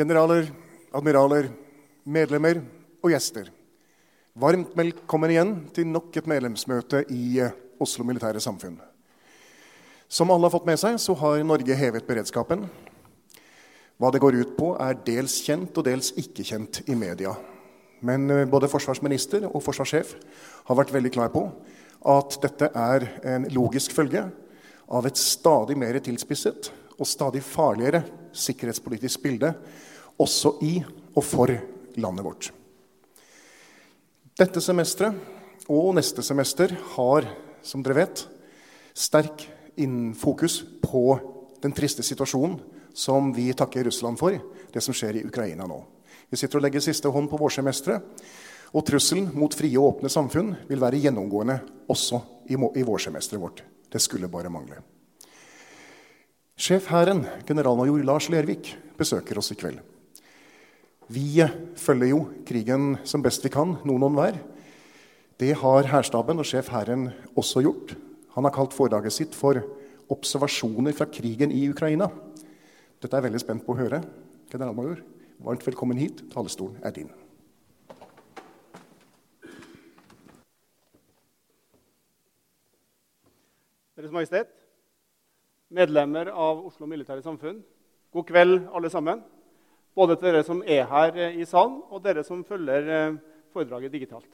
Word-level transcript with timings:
Generaler, 0.00 0.46
admiraler, 0.96 1.50
medlemmer 2.08 2.62
og 3.04 3.10
gjester. 3.12 3.50
Varmt 4.40 4.70
velkommen 4.78 5.32
igjen 5.34 5.50
til 5.76 5.90
nok 5.90 6.14
et 6.16 6.30
medlemsmøte 6.30 7.02
i 7.12 7.34
eh, 7.44 7.52
Oslo 7.84 8.06
Militære 8.08 8.40
Samfunn. 8.40 8.78
Som 10.08 10.32
alle 10.32 10.48
har 10.48 10.54
fått 10.54 10.70
med 10.70 10.80
seg, 10.80 10.96
så 11.02 11.12
har 11.20 11.42
Norge 11.44 11.76
hevet 11.76 12.06
beredskapen. 12.08 12.64
Hva 14.00 14.12
det 14.14 14.22
går 14.24 14.38
ut 14.40 14.54
på, 14.56 14.70
er 14.80 14.96
dels 15.04 15.36
kjent 15.44 15.76
og 15.76 15.84
dels 15.90 16.14
ikke 16.22 16.48
kjent 16.48 16.80
i 16.88 16.96
media. 16.96 17.34
Men 18.00 18.24
eh, 18.32 18.46
både 18.48 18.72
forsvarsminister 18.72 19.50
og 19.50 19.60
forsvarssjef 19.66 20.14
har 20.70 20.80
vært 20.80 20.94
veldig 20.96 21.12
klar 21.18 21.34
på 21.34 21.44
at 22.08 22.40
dette 22.46 22.72
er 22.72 23.10
en 23.34 23.44
logisk 23.52 23.92
følge 23.98 24.24
av 24.88 25.12
et 25.12 25.20
stadig 25.20 25.76
mer 25.76 26.00
tilspisset 26.00 26.72
og 26.96 27.08
stadig 27.08 27.44
farligere 27.44 28.06
sikkerhetspolitisk 28.32 29.28
bilde 29.28 29.52
også 30.20 30.56
i 30.66 30.78
og 31.16 31.24
for 31.24 31.52
landet 32.00 32.26
vårt. 32.26 32.50
Dette 34.38 34.62
semesteret 34.62 35.68
og 35.70 35.94
neste 35.96 36.22
semester 36.24 36.72
har, 36.94 37.26
som 37.62 37.82
dere 37.84 38.02
vet, 38.02 38.24
sterk 38.96 39.48
fokus 40.18 40.60
på 40.82 41.02
den 41.62 41.72
triste 41.72 42.02
situasjonen 42.04 42.58
som 42.94 43.30
vi 43.32 43.52
takker 43.54 43.84
Russland 43.86 44.18
for, 44.18 44.34
det 44.72 44.82
som 44.82 44.94
skjer 44.96 45.20
i 45.20 45.24
Ukraina 45.24 45.66
nå. 45.68 45.78
Vi 46.30 46.36
sitter 46.36 46.58
og 46.58 46.64
legger 46.66 46.82
siste 46.84 47.08
hånd 47.08 47.30
på 47.30 47.38
vårsemesteret, 47.40 48.02
og 48.70 48.84
trusselen 48.86 49.30
mot 49.34 49.54
frie 49.56 49.78
og 49.78 49.96
åpne 49.96 50.10
samfunn 50.12 50.52
vil 50.68 50.82
være 50.82 51.00
gjennomgående 51.02 51.56
også 51.90 52.20
i, 52.50 52.56
vårsemesteret 52.56 53.42
vårt. 53.42 53.62
Det 53.90 54.02
skulle 54.02 54.30
bare 54.30 54.50
mangle. 54.52 54.82
Sjef 56.60 56.90
Hæren, 56.90 57.24
generalmajor 57.48 58.04
Lars 58.04 58.28
Lervik, 58.30 58.74
besøker 58.98 59.38
oss 59.40 59.50
i 59.54 59.58
kveld. 59.58 59.80
Vi 61.10 61.42
følger 61.74 62.12
jo 62.12 62.18
krigen 62.46 62.92
som 63.02 63.22
best 63.22 63.42
vi 63.42 63.50
kan, 63.50 63.72
noen 63.82 64.04
og 64.06 64.12
hver. 64.14 64.36
Det 65.42 65.56
har 65.58 65.88
hærstaben 65.90 66.38
og 66.38 66.46
sjef 66.46 66.68
Hæren 66.70 67.08
også 67.34 67.64
gjort. 67.64 67.96
Han 68.36 68.46
har 68.46 68.54
kalt 68.54 68.76
foredraget 68.76 69.12
sitt 69.12 69.34
for 69.34 69.58
'Observasjoner 70.08 70.92
fra 70.94 71.04
krigen 71.10 71.50
i 71.50 71.66
Ukraina'. 71.68 72.10
Dette 73.02 73.16
er 73.16 73.22
jeg 73.22 73.24
veldig 73.24 73.40
spent 73.40 73.66
på 73.66 73.72
å 73.72 73.76
høre. 73.76 74.04
Generalmajor, 74.52 75.02
varmt 75.40 75.66
velkommen 75.66 75.98
hit. 75.98 76.22
Talerstolen 76.30 76.78
er 76.82 76.90
din. 76.90 77.10
Deres 83.96 84.12
Majestet, 84.12 84.46
medlemmer 85.70 86.30
av 86.30 86.66
Oslo 86.66 86.86
Militære 86.86 87.22
Samfunn, 87.22 87.64
god 88.12 88.24
kveld, 88.24 88.68
alle 88.72 88.90
sammen. 88.90 89.22
Både 89.96 90.16
til 90.16 90.30
dere 90.30 90.44
som 90.46 90.62
er 90.62 90.86
her 90.86 91.16
i 91.34 91.46
salen, 91.48 91.80
og 91.90 92.02
dere 92.04 92.22
som 92.26 92.44
følger 92.46 92.90
eh, 92.94 93.18
foredraget 93.52 93.92
digitalt. 93.92 94.28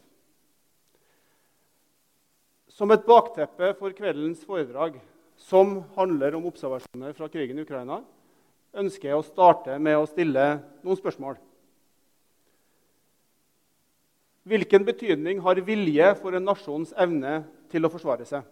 Som 2.69 2.93
et 2.93 3.06
bakteppe 3.09 3.72
for 3.78 3.94
kveldens 3.97 4.44
foredrag, 4.44 4.99
som 5.37 5.78
handler 5.97 6.37
om 6.37 6.47
observasjoner 6.49 7.17
fra 7.17 7.28
krigen 7.33 7.59
i 7.59 7.65
Ukraina, 7.65 8.03
ønsker 8.77 9.11
jeg 9.11 9.17
å 9.17 9.25
starte 9.25 9.78
med 9.81 9.97
å 9.97 10.09
stille 10.09 10.44
noen 10.84 10.99
spørsmål. 10.99 11.39
Hvilken 14.47 14.84
betydning 14.87 15.41
har 15.43 15.59
vilje 15.67 16.12
for 16.21 16.37
en 16.37 16.44
nasjons 16.47 16.93
evne 17.00 17.41
til 17.73 17.87
å 17.87 17.91
forsvare 17.91 18.28
seg? 18.28 18.44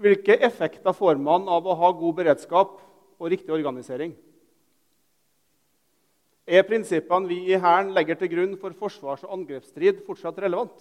Hvilke 0.00 0.38
effekter 0.40 0.96
får 0.96 1.20
man 1.20 1.44
av 1.52 1.68
å 1.68 1.76
ha 1.76 1.92
god 1.92 2.16
beredskap 2.22 2.78
og 3.20 3.30
riktig 3.30 3.52
organisering? 3.52 4.16
Er 6.50 6.64
prinsippene 6.66 7.30
vi 7.30 7.44
i 7.52 7.58
Hæren 7.62 7.92
legger 7.94 8.18
til 8.18 8.32
grunn 8.32 8.56
for 8.58 8.74
forsvars- 8.74 9.22
og 9.22 9.36
angrepsstrid, 9.36 10.00
fortsatt 10.02 10.38
relevant? 10.42 10.74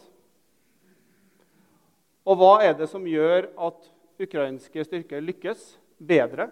Og 2.26 2.40
hva 2.40 2.56
er 2.66 2.74
det 2.78 2.88
som 2.90 3.06
gjør 3.06 3.52
at 3.54 3.90
ukrainske 4.20 4.86
styrker 4.88 5.22
lykkes 5.22 5.76
bedre 6.02 6.48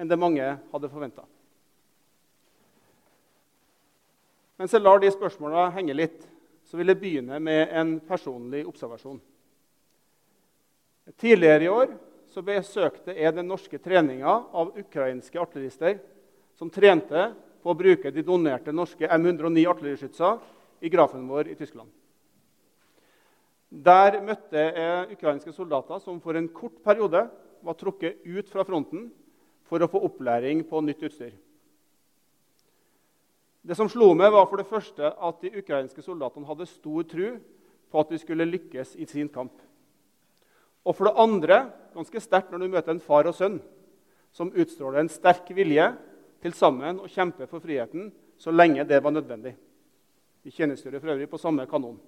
enn 0.00 0.08
det 0.08 0.16
mange 0.20 0.46
hadde 0.72 0.90
forventa? 0.92 1.26
Mens 4.58 4.72
jeg 4.72 4.82
lar 4.82 5.02
de 5.02 5.10
spørsmåla 5.12 5.68
henge 5.76 5.94
litt, 5.94 6.24
så 6.64 6.80
vil 6.80 6.90
jeg 6.90 7.00
begynne 7.00 7.36
med 7.44 7.74
en 7.76 7.92
personlig 8.08 8.64
observasjon. 8.68 9.20
Tidligere 11.20 11.64
i 11.64 11.72
år 11.72 11.92
besøkte 12.44 13.14
jeg 13.16 13.34
den 13.34 13.48
norske 13.50 13.80
treninga 13.82 14.32
av 14.52 14.72
ukrainske 14.78 15.40
artillerister 15.40 16.00
som 16.58 16.70
trente 16.70 17.28
på 17.62 17.72
å 17.72 17.78
bruke 17.78 18.12
de 18.14 18.24
donerte 18.24 18.72
norske 18.74 19.08
M109 19.08 19.64
artilleriskytser 19.72 20.38
i 20.84 20.90
grafen 20.92 21.26
vår 21.28 21.50
i 21.52 21.56
Tyskland. 21.58 21.90
Der 23.68 24.20
møtte 24.24 24.62
jeg 24.62 25.18
ukrainske 25.18 25.52
soldater 25.52 26.00
som 26.00 26.22
for 26.24 26.38
en 26.38 26.48
kort 26.48 26.78
periode 26.84 27.26
var 27.64 27.76
trukket 27.76 28.22
ut 28.24 28.48
fra 28.48 28.64
fronten 28.64 29.10
for 29.68 29.82
å 29.82 29.90
få 29.90 30.00
opplæring 30.08 30.62
på 30.68 30.80
nytt 30.84 31.04
utstyr. 31.04 31.34
Det 33.68 33.76
som 33.76 33.90
slo 33.90 34.14
meg, 34.16 34.32
var 34.32 34.46
for 34.48 34.62
det 34.62 34.70
første 34.70 35.10
at 35.12 35.42
de 35.42 35.50
ukrainske 35.60 36.00
soldatene 36.00 36.48
hadde 36.48 36.68
stor 36.70 37.04
tro 37.10 37.34
på 37.88 38.00
at 38.00 38.12
de 38.12 38.20
skulle 38.22 38.46
lykkes 38.48 38.94
i 38.96 39.04
sin 39.10 39.28
kamp. 39.28 39.52
Og 40.88 40.96
for 40.96 41.10
det 41.10 41.20
andre, 41.20 41.58
ganske 41.92 42.22
sterkt 42.22 42.52
når 42.52 42.64
du 42.64 42.72
møter 42.72 42.94
en 42.94 43.02
far 43.04 43.28
og 43.28 43.36
sønn 43.36 43.58
som 44.32 44.52
utstråler 44.54 45.02
en 45.02 45.12
sterk 45.12 45.50
vilje 45.56 45.90
til 46.42 46.54
sammen 46.54 47.00
å 47.02 47.10
kjempe 47.10 47.48
for 47.50 47.62
friheten 47.62 48.12
så 48.38 48.52
lenge 48.54 48.86
det 48.86 49.00
var 49.02 49.14
nødvendig. 49.14 49.54
Vi 50.42 50.54
tjenestegjorde 50.54 51.00
for 51.02 51.12
øvrig 51.14 51.28
på 51.30 51.40
samme 51.40 51.66
kanon. 51.66 51.98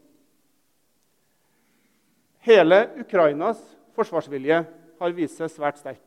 Hele 2.46 2.86
Ukrainas 3.02 3.60
forsvarsvilje 3.96 4.62
har 5.00 5.16
vist 5.16 5.40
seg 5.40 5.50
svært 5.52 5.80
sterk. 5.80 6.04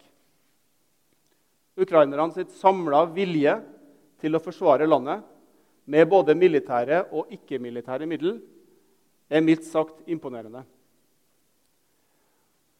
Ukrainerne 1.77 2.33
sitt 2.33 2.53
samla 2.57 3.03
vilje 3.13 3.57
til 4.21 4.37
å 4.37 4.41
forsvare 4.41 4.87
landet 4.87 5.23
med 5.89 6.07
både 6.09 6.35
militære 6.37 7.03
og 7.11 7.31
ikke-militære 7.33 8.07
middel 8.07 8.37
er 9.29 9.43
mildt 9.43 9.65
sagt 9.67 10.05
imponerende. 10.07 10.63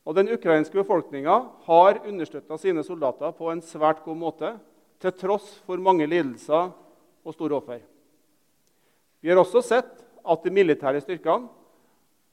Og 0.03 0.15
Den 0.15 0.29
ukrainske 0.35 0.75
befolkninga 0.75 1.35
har 1.65 2.01
understøtta 2.03 2.57
sine 2.59 2.83
soldater 2.83 3.31
på 3.35 3.49
en 3.51 3.61
svært 3.63 4.03
god 4.03 4.19
måte, 4.19 4.49
til 5.03 5.15
tross 5.19 5.57
for 5.67 5.81
mange 5.83 6.07
lidelser 6.07 6.71
og 7.23 7.35
store 7.35 7.59
offer. 7.59 7.83
Vi 9.23 9.31
har 9.31 9.39
også 9.39 9.61
sett 9.63 9.99
at 10.23 10.43
de 10.43 10.51
militære 10.55 11.01
styrkene 11.03 11.51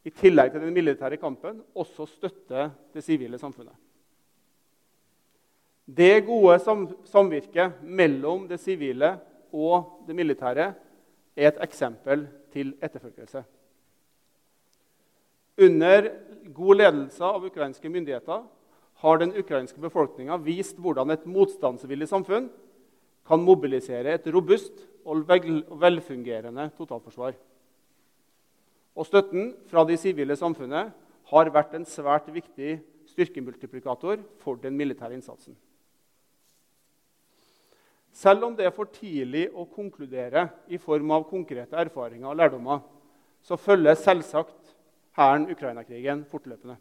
i 0.07 0.13
tillegg 0.15 0.53
til 0.55 0.63
den 0.65 0.75
militære 0.75 1.19
kampen 1.21 1.61
også 1.77 2.07
støtter 2.09 2.71
det 2.95 3.03
sivile 3.05 3.39
samfunnet. 3.39 3.75
Det 5.91 6.23
gode 6.27 6.57
samvirket 7.11 7.83
mellom 7.83 8.47
det 8.49 8.61
sivile 8.63 9.17
og 9.51 10.07
det 10.07 10.15
militære 10.17 10.69
er 11.37 11.51
et 11.51 11.59
eksempel 11.65 12.29
til 12.53 12.73
etterfølgelse. 12.83 13.43
Under 15.61 16.09
god 16.55 16.79
ledelse 16.79 17.27
av 17.27 17.45
ukrainske 17.45 17.91
myndigheter 17.91 18.47
har 19.01 19.21
den 19.21 19.33
ukrainske 19.37 19.81
befolkninga 19.81 20.37
vist 20.45 20.79
hvordan 20.81 21.15
et 21.15 21.27
motstandsvillig 21.29 22.09
samfunn 22.11 22.51
kan 23.27 23.45
mobilisere 23.45 24.17
et 24.17 24.27
robust 24.33 24.85
og 25.09 25.25
velfungerende 25.81 26.69
totalforsvar. 26.77 27.35
Og 28.97 29.07
støtten 29.07 29.55
fra 29.71 29.85
de 29.89 29.97
sivile 29.97 30.37
samfunnet 30.37 30.93
har 31.31 31.53
vært 31.55 31.77
en 31.79 31.87
svært 31.87 32.29
viktig 32.35 32.81
styrkemultiplikator 33.11 34.21
for 34.43 34.61
den 34.61 34.77
militære 34.77 35.17
innsatsen. 35.17 35.57
Selv 38.13 38.45
om 38.45 38.57
det 38.59 38.67
er 38.67 38.75
for 38.75 38.91
tidlig 38.91 39.47
å 39.55 39.69
konkludere 39.71 40.49
i 40.69 40.81
form 40.83 41.13
av 41.15 41.29
konkrete 41.31 41.79
erfaringer 41.79 42.33
og 42.33 42.41
lærdommer, 42.41 42.83
så 43.41 43.57
følger 43.57 43.97
selvsagt 43.97 44.75
Hæren 45.17 45.49
Ukraina-krigen 45.51 46.25
fortløpende. 46.31 46.77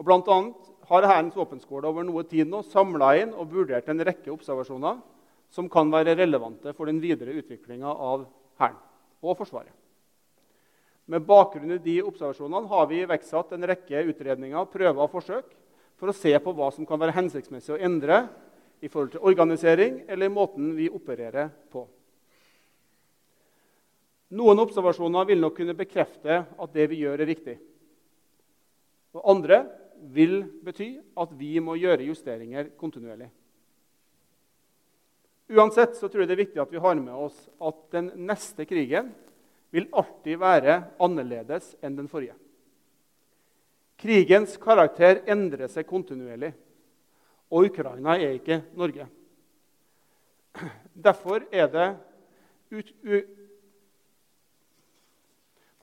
Og 0.00 0.06
blant 0.08 0.28
annet 0.32 0.68
har 0.88 1.04
Hærens 1.04 1.36
våpenskole 1.36 1.86
over 1.90 2.06
noe 2.08 2.24
tid 2.24 2.48
nå 2.48 2.62
samla 2.64 3.12
inn 3.20 3.34
og 3.36 3.52
vurdert 3.52 3.90
en 3.92 4.00
rekke 4.08 4.32
observasjoner 4.32 4.96
som 5.52 5.68
kan 5.70 5.90
være 5.92 6.16
relevante 6.16 6.72
for 6.72 6.88
den 6.88 7.02
videre 7.02 7.36
utviklinga 7.36 7.90
av 7.92 8.24
Hæren 8.62 8.78
og 9.20 9.36
Forsvaret. 9.36 9.74
Med 11.10 11.26
bakgrunn 11.26 11.74
i 11.74 11.80
de 11.82 11.98
observasjonene 12.06 12.70
har 12.70 12.86
vi 12.88 13.02
iverksatt 13.02 13.52
en 13.52 13.66
rekke 13.66 14.04
utredninger, 14.12 14.68
prøver 14.72 15.02
og 15.04 15.10
forsøk 15.12 15.48
for 16.00 16.08
å 16.08 16.16
se 16.16 16.32
på 16.40 16.54
hva 16.56 16.70
som 16.72 16.86
kan 16.88 17.00
være 17.02 17.16
hensiktsmessig 17.18 17.74
å 17.74 17.80
endre 17.82 18.22
i 18.80 18.88
forhold 18.88 19.16
til 19.16 19.26
organisering 19.26 20.04
eller 20.08 20.32
måten 20.32 20.70
vi 20.78 20.88
opererer 20.88 21.50
på. 21.68 21.82
Noen 24.38 24.62
observasjoner 24.62 25.26
vil 25.28 25.42
nok 25.42 25.58
kunne 25.58 25.76
bekrefte 25.76 26.44
at 26.46 26.72
det 26.72 26.86
vi 26.92 27.02
gjør, 27.02 27.18
er 27.20 27.28
riktig. 27.28 27.56
Og 29.18 29.26
andre 29.34 29.64
vil 30.12 30.42
bety 30.64 30.94
at 31.18 31.32
vi 31.38 31.58
må 31.62 31.76
gjøre 31.78 32.06
justeringer 32.08 32.72
kontinuerlig. 32.80 33.28
Uansett 35.50 35.96
så 35.98 36.06
tror 36.06 36.22
jeg 36.22 36.30
det 36.30 36.36
er 36.36 36.44
viktig 36.44 36.62
at 36.62 36.72
vi 36.72 36.82
har 36.82 36.98
med 36.98 37.14
oss 37.14 37.38
at 37.58 37.80
den 37.94 38.12
neste 38.28 38.66
krigen 38.70 39.10
vil 39.74 39.88
alltid 39.90 40.38
være 40.38 40.76
annerledes 41.02 41.72
enn 41.82 41.96
den 41.98 42.10
forrige. 42.10 42.36
Krigens 44.00 44.54
karakter 44.62 45.20
endrer 45.28 45.68
seg 45.68 45.88
kontinuerlig, 45.88 46.52
og 47.50 47.66
Ukraina 47.68 48.14
er 48.16 48.38
ikke 48.38 48.62
Norge. 48.78 49.06
Derfor 50.94 51.44
er 51.52 51.68
det 51.70 51.88
ut, 52.70 52.94
u, 53.04 53.20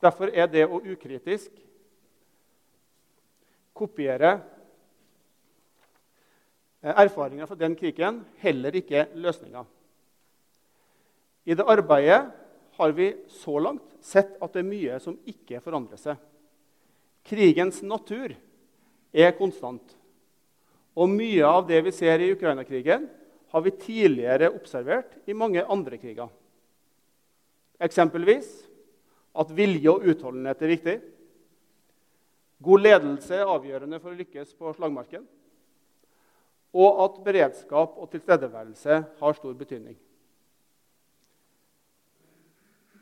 Derfor 0.01 0.29
er 0.29 0.45
det 0.49 0.65
å 0.69 0.77
ukritisk 0.77 1.51
kopiere 3.77 4.33
erfaringer 6.81 7.49
fra 7.49 7.57
den 7.59 7.75
krigen 7.77 8.21
heller 8.41 8.75
ikke 8.77 9.07
løsninger. 9.17 9.65
I 11.47 11.55
det 11.55 11.65
arbeidet 11.67 12.21
har 12.77 12.91
vi 12.93 13.13
så 13.31 13.59
langt 13.59 13.85
sett 14.03 14.35
at 14.43 14.53
det 14.53 14.61
er 14.61 14.69
mye 14.69 14.97
som 15.01 15.17
ikke 15.27 15.61
forandrer 15.63 15.99
seg. 15.99 16.17
Krigens 17.27 17.81
natur 17.83 18.35
er 19.11 19.33
konstant. 19.37 19.95
Og 20.97 21.09
mye 21.11 21.45
av 21.45 21.65
det 21.69 21.81
vi 21.85 21.93
ser 21.93 22.21
i 22.21 22.31
Ukraina-krigen, 22.33 23.07
har 23.47 23.63
vi 23.63 23.71
tidligere 23.79 24.51
observert 24.51 25.13
i 25.25 25.35
mange 25.37 25.63
andre 25.63 25.97
kriger. 26.01 26.27
Eksempelvis 27.79 28.49
at 29.37 29.53
vilje 29.55 29.91
og 29.91 30.07
utholdenhet 30.09 30.61
er 30.61 30.73
viktig. 30.73 30.95
God 32.63 32.81
ledelse 32.81 33.37
er 33.37 33.49
avgjørende 33.49 33.99
for 34.01 34.13
å 34.13 34.17
lykkes 34.17 34.55
på 34.57 34.73
slagmarken. 34.77 35.25
Og 36.77 37.01
at 37.05 37.21
beredskap 37.25 37.95
og 37.97 38.09
tilstedeværelse 38.11 38.99
har 39.19 39.37
stor 39.37 39.55
betydning. 39.57 39.95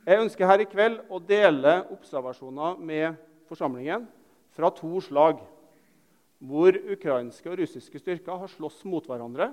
Jeg 0.06 0.22
ønsker 0.22 0.46
her 0.46 0.62
i 0.62 0.70
kveld 0.70 1.00
å 1.10 1.18
dele 1.18 1.80
observasjoner 1.96 2.78
med 2.78 3.16
forsamlingen 3.50 4.06
fra 4.54 4.70
to 4.76 5.00
slag, 5.02 5.40
hvor 6.46 6.78
ukrainske 6.94 7.50
og 7.50 7.58
russiske 7.64 8.00
styrker 8.04 8.38
har 8.44 8.52
slåss 8.52 8.84
mot 8.86 9.08
hverandre, 9.10 9.50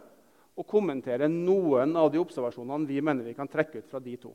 og 0.52 0.69
kommentere 0.69 1.31
noen 1.32 1.94
av 1.96 2.10
de 2.12 2.20
observasjonene 2.20 2.84
vi 2.84 3.00
mener 3.00 3.25
vi 3.25 3.32
kan 3.38 3.49
trekke 3.49 3.81
ut 3.81 3.88
fra 3.88 4.02
de 4.02 4.19
to. 4.20 4.34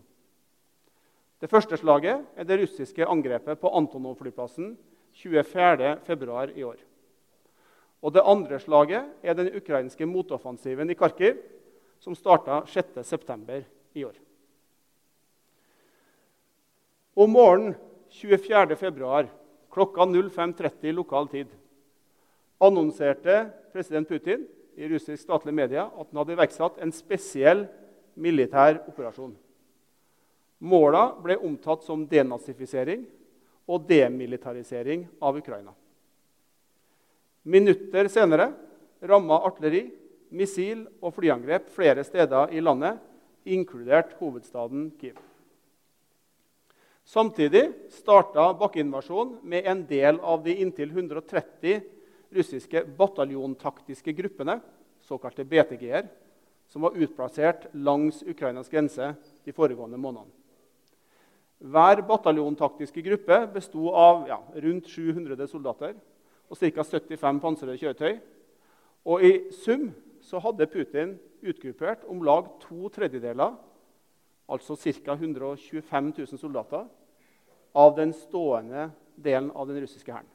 Det 1.37 1.51
første 1.51 1.77
slaget 1.77 2.23
er 2.33 2.47
det 2.49 2.57
russiske 2.63 3.05
angrepet 3.05 3.61
på 3.61 3.69
Antonov-flyplassen 3.77 4.71
24.2. 5.17 6.51
i 6.55 6.63
år. 6.63 6.77
Og 8.01 8.13
det 8.13 8.21
andre 8.25 8.59
slaget 8.59 9.05
er 9.23 9.33
den 9.33 9.49
ukrainske 9.57 10.05
motoffensiven 10.05 10.89
i 10.89 10.95
Kharkiv, 10.95 11.39
som 11.99 12.15
starta 12.15 12.61
6.9. 12.69 13.63
i 13.97 14.03
år. 14.05 14.13
Om 17.17 17.29
morgenen 17.33 17.75
24.2. 18.13 19.27
klokka 19.73 20.05
05.30 20.05 20.93
lokal 20.93 21.27
tid 21.27 21.47
annonserte 22.57 23.49
president 23.73 24.07
Putin 24.07 24.45
i 24.77 24.87
russisk 24.89 25.23
statlige 25.23 25.55
media 25.55 25.87
at 25.87 26.07
han 26.09 26.21
hadde 26.21 26.35
iverksatt 26.37 26.79
en 26.81 26.93
spesiell 26.93 27.65
militær 28.17 28.83
operasjon. 28.87 29.33
Måla 30.59 31.11
ble 31.21 31.37
omtatt 31.45 31.85
som 31.85 32.05
denazifisering 32.09 33.05
og 33.67 33.87
demilitarisering 33.87 35.05
av 35.21 35.37
Ukraina. 35.37 35.73
Minutter 37.47 38.09
senere 38.11 38.51
ramma 39.07 39.39
artilleri, 39.47 39.85
missil 40.35 40.83
og 40.99 41.13
flyangrep 41.15 41.69
flere 41.71 42.03
steder 42.03 42.51
i 42.51 42.63
landet, 42.63 42.97
inkludert 43.47 44.15
hovedstaden 44.19 44.89
Kiev. 44.99 45.19
Samtidig 47.07 47.69
starta 47.95 48.49
bakkeinvasjonen 48.59 49.37
med 49.47 49.67
en 49.71 49.85
del 49.87 50.19
av 50.19 50.41
de 50.43 50.57
inntil 50.59 50.91
130 50.91 51.79
russiske 52.35 52.83
bataljontaktiske 52.97 54.11
gruppene, 54.17 54.57
såkalte 55.07 55.45
BTG-er, 55.47 56.09
som 56.67 56.83
var 56.83 56.97
utplassert 56.99 57.69
langs 57.71 58.19
Ukrainas 58.27 58.67
grense 58.67 59.13
de 59.45 59.55
foregående 59.55 59.95
månedene. 59.95 60.33
Hver 61.57 62.03
bataljontaktiske 62.05 63.01
gruppe 63.01 63.39
besto 63.53 63.89
av 63.97 64.27
ja, 64.29 64.37
rundt 64.61 64.89
700 64.91 65.47
soldater 65.49 65.95
og 66.47 66.59
ca. 66.59 66.83
75 66.83 67.39
pansrede 67.43 67.77
kjøretøy. 67.81 68.19
Og 69.07 69.23
I 69.23 69.31
sum 69.63 69.89
så 70.21 70.41
hadde 70.43 70.69
Putin 70.69 71.15
utgruppert 71.41 72.05
om 72.09 72.21
lag 72.25 72.49
to 72.61 72.91
tredjedeler 72.93 73.55
altså 74.47 74.75
ca. 74.75 75.13
125 75.13 76.13
000 76.17 76.39
soldater, 76.39 76.85
av 77.75 77.95
den 77.95 78.13
stående 78.13 78.89
delen 79.15 79.51
av 79.51 79.67
den 79.67 79.81
russiske 79.83 80.11
hæren. 80.11 80.29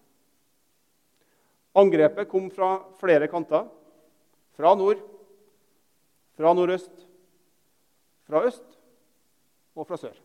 Angrepet 1.74 2.28
kom 2.28 2.50
fra 2.52 2.76
flere 3.00 3.26
kanter. 3.32 3.64
Fra 4.52 4.74
nord, 4.76 5.00
fra 6.36 6.52
nordøst, 6.52 6.92
fra 8.28 8.44
øst 8.46 8.76
og 9.74 9.86
fra 9.88 9.96
sør. 9.96 10.18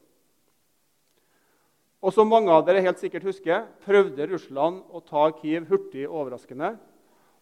Og 2.03 2.13
som 2.13 2.29
mange 2.29 2.53
av 2.53 2.65
dere 2.67 2.83
helt 2.85 2.99
sikkert 3.01 3.25
husker, 3.25 3.65
prøvde 3.85 4.27
Russland 4.29 4.83
å 4.93 5.01
ta 5.01 5.25
Kiev 5.39 5.65
hurtig 5.71 6.05
og 6.05 6.21
overraskende 6.21 6.75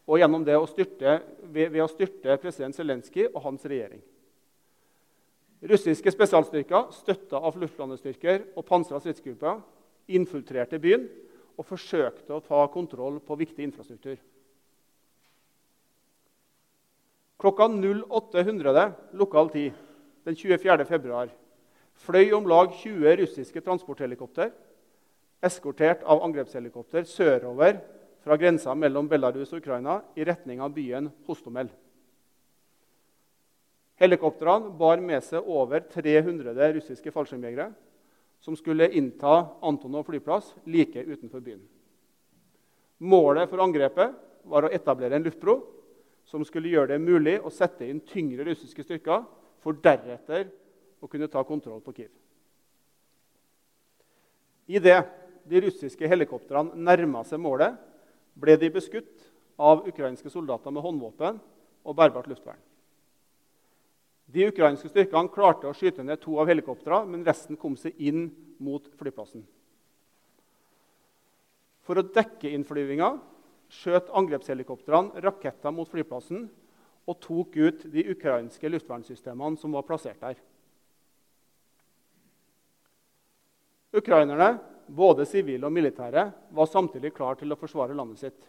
og 0.06 0.20
gjennom 0.22 0.44
det 0.46 0.56
å 0.58 0.68
styrte, 0.70 1.18
ved, 1.50 1.72
ved 1.74 1.82
å 1.82 1.90
styrte 1.90 2.38
president 2.42 2.78
Zelenskyj 2.78 3.32
og 3.32 3.42
hans 3.48 3.66
regjering. 3.66 4.04
Russiske 5.66 6.12
spesialstyrker, 6.14 6.92
støtta 6.94 7.42
av 7.42 7.58
luftlandestyrker 7.58 8.52
og 8.54 8.68
pansra 8.68 9.00
stridsgrupper, 9.02 9.64
infiltrerte 10.14 10.78
byen 10.82 11.08
og 11.58 11.66
forsøkte 11.66 12.36
å 12.36 12.44
ta 12.46 12.62
kontroll 12.70 13.18
på 13.26 13.38
viktig 13.40 13.66
infrastruktur. 13.66 14.20
Klokka 17.42 17.68
0800 17.68 18.86
lokal 19.18 19.50
tid 19.52 19.74
den 20.26 20.38
24. 20.38 20.86
februar 20.86 21.34
fløy 22.04 22.34
om 22.36 22.48
lag 22.50 22.74
20 22.82 23.16
russiske 23.22 23.62
transporthelikopter, 23.64 24.52
eskortert 25.46 26.04
av 26.04 26.24
angrepshelikopter, 26.26 27.06
sørover 27.08 27.80
fra 28.26 28.38
grensa 28.42 28.74
mellom 28.76 29.08
Belarus 29.10 29.54
og 29.54 29.62
Ukraina 29.62 30.00
i 30.18 30.26
retning 30.26 30.62
av 30.64 30.74
byen 30.74 31.12
Hostomel. 31.28 31.70
Helikoptrene 34.02 34.74
bar 34.76 35.00
med 35.00 35.24
seg 35.24 35.46
over 35.48 35.86
300 35.94 36.74
russiske 36.76 37.14
fallskjermjegere 37.16 37.70
som 38.44 38.58
skulle 38.60 38.90
innta 38.92 39.38
Antonov 39.64 40.04
flyplass 40.10 40.52
like 40.68 41.00
utenfor 41.06 41.40
byen. 41.46 41.62
Målet 42.98 43.50
for 43.50 43.64
angrepet 43.64 44.18
var 44.46 44.68
å 44.68 44.74
etablere 44.74 45.18
en 45.18 45.26
luftbro 45.26 45.60
som 46.28 46.44
skulle 46.46 46.72
gjøre 46.74 46.96
det 46.96 47.02
mulig 47.06 47.38
å 47.40 47.54
sette 47.54 47.88
inn 47.88 48.02
tyngre 48.04 48.46
russiske 48.48 48.84
styrker, 48.84 49.24
for 49.62 49.78
deretter 49.82 50.50
å 51.02 51.10
kunne 51.12 51.30
ta 51.32 51.44
kontroll 51.48 51.82
på 51.84 51.94
Kiev. 51.96 52.12
Idet 54.66 55.04
de 55.46 55.62
russiske 55.62 56.10
helikoptrene 56.10 56.74
nærma 56.76 57.24
seg 57.28 57.42
målet, 57.42 57.76
ble 58.36 58.56
de 58.60 58.72
beskutt 58.74 59.28
av 59.62 59.86
ukrainske 59.88 60.32
soldater 60.32 60.74
med 60.74 60.84
håndvåpen 60.84 61.38
og 61.86 61.96
bærbart 61.96 62.28
luftvern. 62.28 62.60
De 64.26 64.48
ukrainske 64.50 64.90
styrkene 64.90 65.32
klarte 65.32 65.70
å 65.70 65.76
skyte 65.78 66.04
ned 66.04 66.20
to 66.24 66.40
av 66.42 66.50
helikoptrene, 66.50 67.06
men 67.12 67.26
resten 67.28 67.60
kom 67.62 67.78
seg 67.78 67.94
inn 68.02 68.28
mot 68.58 68.88
flyplassen. 68.98 69.46
For 71.86 72.02
å 72.02 72.08
dekke 72.10 72.50
innflyvinga 72.50 73.12
skjøt 73.70 74.10
angrepshelikoptrene 74.18 75.22
raketter 75.22 75.74
mot 75.74 75.90
flyplassen 75.90 76.48
og 77.06 77.20
tok 77.22 77.58
ut 77.62 77.86
de 77.94 78.08
ukrainske 78.16 78.70
luftvernsystemene 78.72 79.62
som 79.62 79.78
var 79.78 79.86
plassert 79.86 80.22
der. 80.24 80.40
Ukrainerne, 83.96 84.58
både 84.88 85.26
sivile 85.26 85.66
og 85.66 85.74
militære, 85.74 86.28
var 86.52 86.70
samtidig 86.70 87.14
klar 87.16 87.38
til 87.40 87.54
å 87.54 87.60
forsvare 87.60 87.96
landet 87.96 88.22
sitt. 88.22 88.48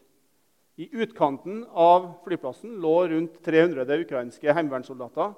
I 0.77 0.91
utkanten 0.93 1.63
av 1.73 2.11
flyplassen 2.27 2.75
lå 2.83 2.95
rundt 3.09 3.39
300 3.47 3.87
ukrainske 4.03 4.53
heimevernssoldater 4.53 5.33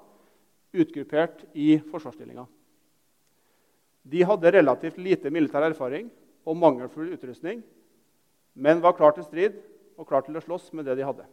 utgruppert 0.75 1.45
i 1.55 1.77
forsvarsstillinga. 1.91 2.43
De 4.09 4.23
hadde 4.25 4.51
relativt 4.51 4.99
lite 4.99 5.31
militær 5.31 5.63
erfaring 5.69 6.09
og 6.43 6.57
mangelfull 6.59 7.13
utrustning, 7.13 7.61
men 8.53 8.83
var 8.83 8.97
klar 8.97 9.15
til 9.15 9.27
strid 9.27 9.59
og 9.99 10.07
klar 10.09 10.25
til 10.25 10.35
å 10.35 10.43
slåss 10.43 10.71
med 10.75 10.87
det 10.89 10.97
de 10.99 11.07
hadde. 11.07 11.25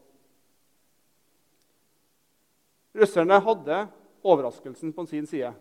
Russerne 2.96 3.38
hadde 3.42 3.86
overraskelsen 4.26 4.92
på 4.94 5.04
sin 5.10 5.26
side. 5.28 5.52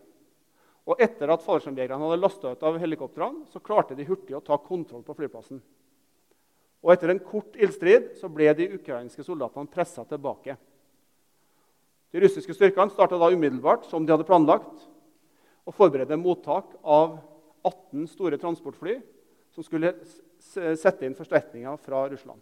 Og 0.86 1.00
etter 1.02 1.30
at 1.34 1.42
fallskjermjegerne 1.42 2.06
hadde 2.06 2.20
lasta 2.22 2.52
ut 2.54 2.62
av 2.62 2.78
helikoptrene, 2.78 3.46
så 3.50 3.62
klarte 3.62 3.96
de 3.98 4.06
hurtig 4.06 4.36
å 4.38 4.44
ta 4.44 4.58
kontroll 4.62 5.02
på 5.06 5.16
flyplassen. 5.18 5.58
Og 6.86 6.92
etter 6.94 7.10
en 7.10 7.22
kort 7.22 7.56
ildstrid 7.58 8.12
så 8.20 8.30
ble 8.30 8.52
de 8.54 8.68
ukrainske 8.76 9.24
soldatene 9.26 9.70
pressa 9.72 10.04
tilbake. 10.06 10.54
De 12.14 12.22
russiske 12.22 12.54
styrkene 12.54 12.94
starta 12.94 13.18
da 13.18 13.32
umiddelbart 13.34 13.88
som 13.90 14.06
de 14.06 14.14
hadde 14.14 14.28
planlagt, 14.28 14.86
og 15.66 15.74
forberedte 15.74 16.14
mottak 16.20 16.70
av 16.86 17.18
18 17.66 18.06
store 18.12 18.38
transportfly 18.38 19.00
som 19.50 19.66
skulle 19.66 19.90
sette 20.38 21.02
inn 21.02 21.16
forsterkninger 21.18 21.80
fra 21.82 22.04
Russland. 22.12 22.38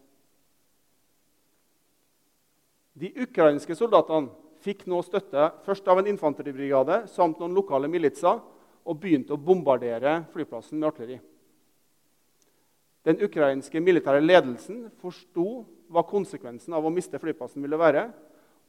De 2.94 3.08
ukrainske 3.24 3.74
soldatene 3.74 4.43
fikk 4.64 4.86
nå 4.88 5.02
støtte 5.04 5.50
først 5.66 5.86
av 5.92 6.00
en 6.00 6.08
infanteribrigade 6.08 7.04
samt 7.12 7.40
noen 7.40 7.54
lokale 7.56 7.90
militser 7.90 8.40
og 8.84 8.98
begynte 9.00 9.36
å 9.36 9.40
bombardere 9.40 10.22
flyplassen 10.32 10.78
med 10.80 10.88
artilleri. 10.90 11.20
Den 13.04 13.20
ukrainske 13.20 13.80
militære 13.84 14.22
ledelsen 14.24 14.86
forsto 15.02 15.64
hva 15.92 16.04
konsekvensen 16.08 16.72
av 16.76 16.86
å 16.86 16.92
miste 16.92 17.20
flyplassen 17.20 17.64
ville 17.64 17.78
være, 17.80 18.06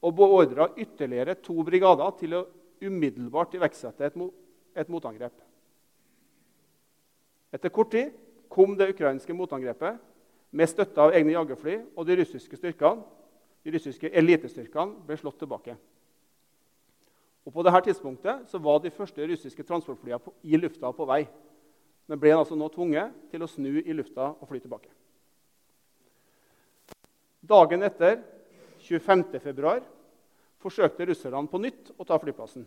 og 0.04 0.16
beordra 0.20 0.68
ytterligere 0.78 1.38
to 1.42 1.56
brigader 1.66 2.12
til 2.20 2.36
å 2.36 2.46
umiddelbart 2.84 3.56
iverksette 3.56 4.06
et, 4.06 4.18
et 4.76 4.92
motangrep. 4.92 5.34
Etter 7.56 7.72
kort 7.72 7.94
tid 7.96 8.12
kom 8.52 8.76
det 8.76 8.92
ukrainske 8.92 9.34
motangrepet 9.34 10.02
med 10.56 10.70
støtte 10.70 11.02
av 11.02 11.16
egne 11.16 11.34
jagerfly 11.38 11.78
og 11.96 12.04
de 12.08 12.20
russiske 12.20 12.60
styrkene 12.60 13.04
de 13.66 13.74
russiske 13.74 14.12
elitestyrkene 14.14 15.08
ble 15.08 15.18
slått 15.18 15.40
tilbake. 15.42 15.74
Og 17.46 17.54
På 17.54 17.64
dette 17.66 17.82
tidspunktet 17.88 18.46
så 18.50 18.62
var 18.62 18.80
de 18.82 18.94
første 18.94 19.26
russiske 19.26 19.64
transportflyene 19.64 20.34
i 20.44 20.58
lufta 20.58 20.92
på 20.94 21.06
vei. 21.06 21.26
Men 22.06 22.22
ble 22.22 22.34
altså 22.36 22.58
nå 22.58 22.70
tvunget 22.70 23.14
til 23.32 23.42
å 23.42 23.50
snu 23.50 23.82
i 23.82 23.94
lufta 23.94 24.32
og 24.34 24.48
fly 24.50 24.62
tilbake. 24.62 24.90
Dagen 27.46 27.86
etter, 27.86 28.22
25.2, 28.86 29.76
forsøkte 30.62 31.06
russerne 31.10 31.50
på 31.50 31.62
nytt 31.62 31.92
å 31.98 32.06
ta 32.06 32.18
flyplassen. 32.22 32.66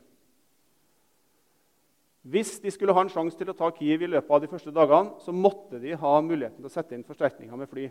Hvis 2.29 2.59
de 2.63 2.71
skulle 2.75 2.95
ha 2.95 3.03
en 3.03 3.11
sjanse 3.11 3.39
til 3.39 3.51
å 3.51 3.57
ta 3.57 3.71
Kiev 3.75 4.03
i 4.03 4.11
løpet 4.11 4.31
av 4.31 4.43
de 4.43 4.51
første 4.51 4.75
dagene, 4.75 5.15
så 5.23 5.35
måtte 5.35 5.79
de 5.83 5.95
ha 5.99 6.15
muligheten 6.21 6.59
til 6.59 6.71
å 6.71 6.73
sette 6.73 6.95
inn 6.95 7.07
forsterkninger 7.07 7.59
med 7.59 7.71
fly. 7.71 7.87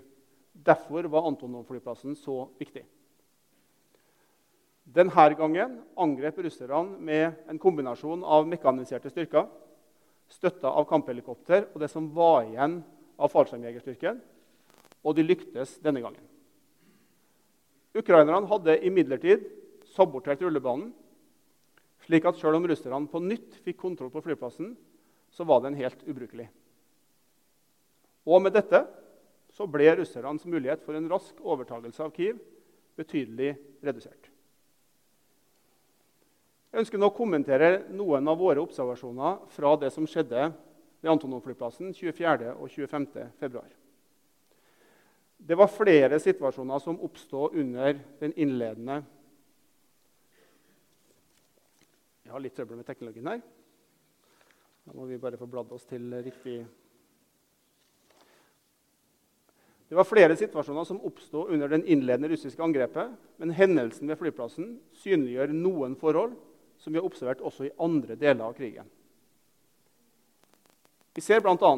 Derfor 0.66 1.04
var 1.12 1.28
Antonov-flyplassen 1.28 2.16
så 2.18 2.48
viktig. 2.58 2.84
Denne 4.88 5.28
gangen 5.36 5.82
angrep 6.00 6.40
russerne 6.40 6.98
med 7.04 7.50
en 7.52 7.60
kombinasjon 7.60 8.24
av 8.24 8.48
mekaniserte 8.48 9.12
styrker, 9.12 9.50
støtta 10.32 10.72
av 10.72 10.88
kamphelikopter 10.88 11.68
og 11.74 11.82
det 11.84 11.90
som 11.92 12.08
var 12.16 12.48
igjen 12.48 12.80
av 13.20 13.32
fallskjermjegerstyrken. 13.34 14.22
Og 15.04 15.16
de 15.16 15.26
lyktes 15.28 15.78
denne 15.84 16.02
gangen. 16.04 16.24
Ukrainerne 17.98 18.48
hadde 18.50 18.80
imidlertid 18.88 19.46
sabotert 19.94 20.42
rullebanen, 20.44 20.92
slik 22.06 22.28
at 22.28 22.38
selv 22.40 22.60
om 22.60 22.68
russerne 22.68 23.08
på 23.12 23.22
nytt 23.24 23.60
fikk 23.66 23.80
kontroll 23.82 24.12
på 24.14 24.24
flyplassen, 24.24 24.76
så 25.32 25.44
var 25.48 25.64
den 25.64 25.76
helt 25.80 26.00
ubrukelig. 26.08 26.48
Og 28.28 28.42
med 28.44 28.56
dette 28.56 28.84
så 29.58 29.66
ble 29.66 29.90
russernes 29.98 30.46
mulighet 30.46 30.84
for 30.86 30.98
en 30.98 31.10
rask 31.10 31.40
overtagelse 31.42 32.04
av 32.06 32.14
Kiev 32.14 32.38
betydelig 32.98 33.56
redusert. 33.86 34.30
Jeg 36.68 36.84
ønsker 36.84 37.02
nå 37.02 37.10
å 37.10 37.16
kommentere 37.16 37.88
noen 37.90 38.28
av 38.30 38.38
våre 38.38 38.62
observasjoner 38.62 39.40
fra 39.56 39.74
det 39.82 39.90
som 39.96 40.06
skjedde 40.06 40.52
ved 41.02 41.10
Antonov-flyplassen 41.10 41.94
24. 41.96 42.54
og 42.54 42.70
25. 42.70 43.08
februar. 43.40 43.70
Det 45.38 45.58
var 45.58 45.72
flere 45.74 46.20
situasjoner 46.22 46.82
som 46.84 47.00
oppstod 47.06 47.56
under 47.58 47.98
den 48.22 48.34
innledende 48.38 49.04
Jeg 52.28 52.34
har 52.36 52.42
litt 52.44 52.58
trøbbel 52.58 52.76
med 52.76 52.84
teknologien 52.84 53.28
her. 53.32 53.40
Da 54.84 54.92
må 54.92 55.06
vi 55.08 55.16
bare 55.16 55.38
få 55.40 55.46
bladd 55.48 55.70
oss 55.72 55.86
til 55.88 56.12
riktig 56.26 56.58
Det 59.88 59.96
var 59.96 60.08
flere 60.08 60.36
situasjoner 60.36 60.84
som 60.84 61.00
oppstod 61.08 61.54
under 61.56 61.72
den 61.72 61.86
innledende 61.88 62.28
russiske 62.34 62.64
angrepet, 62.64 63.14
men 63.40 63.54
hendelsen 63.56 64.10
ved 64.12 64.20
flyplassen 64.20 64.74
synliggjør 65.00 65.54
noen 65.56 65.96
forhold 66.00 66.36
som 66.82 66.92
vi 66.92 67.00
har 67.00 67.08
observert 67.08 67.42
også 67.46 67.70
i 67.70 67.76
andre 67.82 68.18
deler 68.20 68.50
av 68.50 68.56
krigen. 68.58 68.90
Vi 71.16 71.24
ser 71.24 71.42
bl.a. 71.42 71.72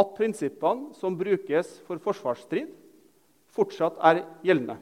at 0.00 0.14
prinsippene 0.16 0.94
som 0.96 1.18
brukes 1.18 1.74
for 1.88 2.00
forsvarsstrid, 2.06 2.70
fortsatt 3.54 3.98
er 4.06 4.22
gjeldende. 4.46 4.78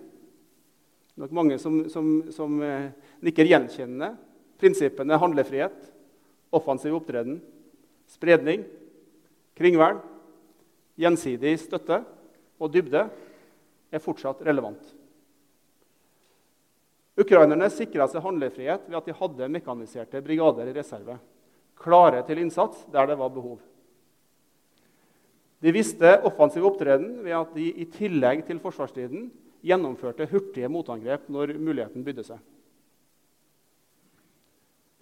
Det 1.12 1.18
er 1.18 1.24
nok 1.24 1.34
mange 1.36 1.58
som, 1.60 1.82
som, 1.92 2.14
som 2.32 2.60
eh, 2.64 2.92
nikker 3.24 3.48
gjenkjennende. 3.48 4.14
Prinsippene 4.60 5.18
handlefrihet, 5.20 5.76
offensiv 6.52 6.94
opptreden, 6.96 7.40
spredning, 8.12 8.64
kringvern, 9.58 10.00
gjensidig 11.00 11.58
støtte 11.60 12.04
og 12.62 12.70
dybde 12.72 13.06
er 13.92 14.02
fortsatt 14.02 14.42
relevant. 14.46 14.82
Ukrainerne 17.18 17.68
sikra 17.72 18.06
seg 18.08 18.24
handlefrihet 18.24 18.86
ved 18.88 18.96
at 18.96 19.08
de 19.08 19.16
hadde 19.18 19.50
mekaniserte 19.52 20.22
brigader 20.24 20.70
i 20.70 20.76
reserve, 20.78 21.18
klare 21.76 22.22
til 22.24 22.40
innsats 22.40 22.86
der 22.92 23.10
det 23.10 23.18
var 23.20 23.34
behov. 23.34 23.58
De 25.62 25.74
visste 25.74 26.16
offensiv 26.26 26.64
opptreden 26.66 27.20
ved 27.22 27.36
at 27.38 27.52
de 27.54 27.68
i 27.84 27.86
tillegg 27.92 28.46
til 28.48 28.62
forsvarstiden 28.62 29.28
gjennomførte 29.62 30.26
hurtige 30.30 30.70
motangrep 30.72 31.28
når 31.30 31.54
muligheten 31.60 32.02
bydde 32.02 32.24
seg. 32.32 32.40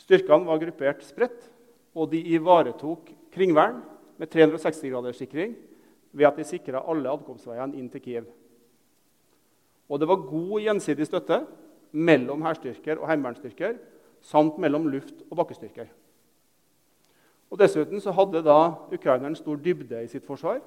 Styrkene 0.01 0.49
var 0.49 0.61
gruppert 0.61 1.07
spredt, 1.07 1.47
og 1.95 2.11
de 2.13 2.21
ivaretok 2.35 3.09
kringvern 3.35 3.81
med 4.21 4.31
360 4.31 4.83
graders 4.93 5.19
sikring 5.23 5.55
ved 6.13 6.27
at 6.27 6.39
de 6.39 6.47
sikra 6.47 6.83
alle 6.91 7.11
adkomstveiene 7.11 7.79
inn 7.79 7.89
til 7.93 8.03
Kiev. 8.03 8.29
Og 9.91 9.99
det 10.01 10.09
var 10.09 10.27
god 10.27 10.61
gjensidig 10.63 11.07
støtte 11.07 11.41
mellom 11.91 12.43
hærstyrker 12.47 13.01
og 13.01 13.09
heimevernsstyrker 13.11 13.79
samt 14.23 14.59
mellom 14.59 14.87
luft- 14.91 15.25
og 15.31 15.39
bakkestyrker. 15.41 15.89
Og 17.51 17.59
Dessuten 17.59 18.01
så 18.03 18.15
hadde 18.15 18.45
da 18.47 18.59
ukraineren 18.93 19.35
stor 19.35 19.59
dybde 19.59 20.05
i 20.05 20.11
sitt 20.11 20.27
forsvar. 20.27 20.61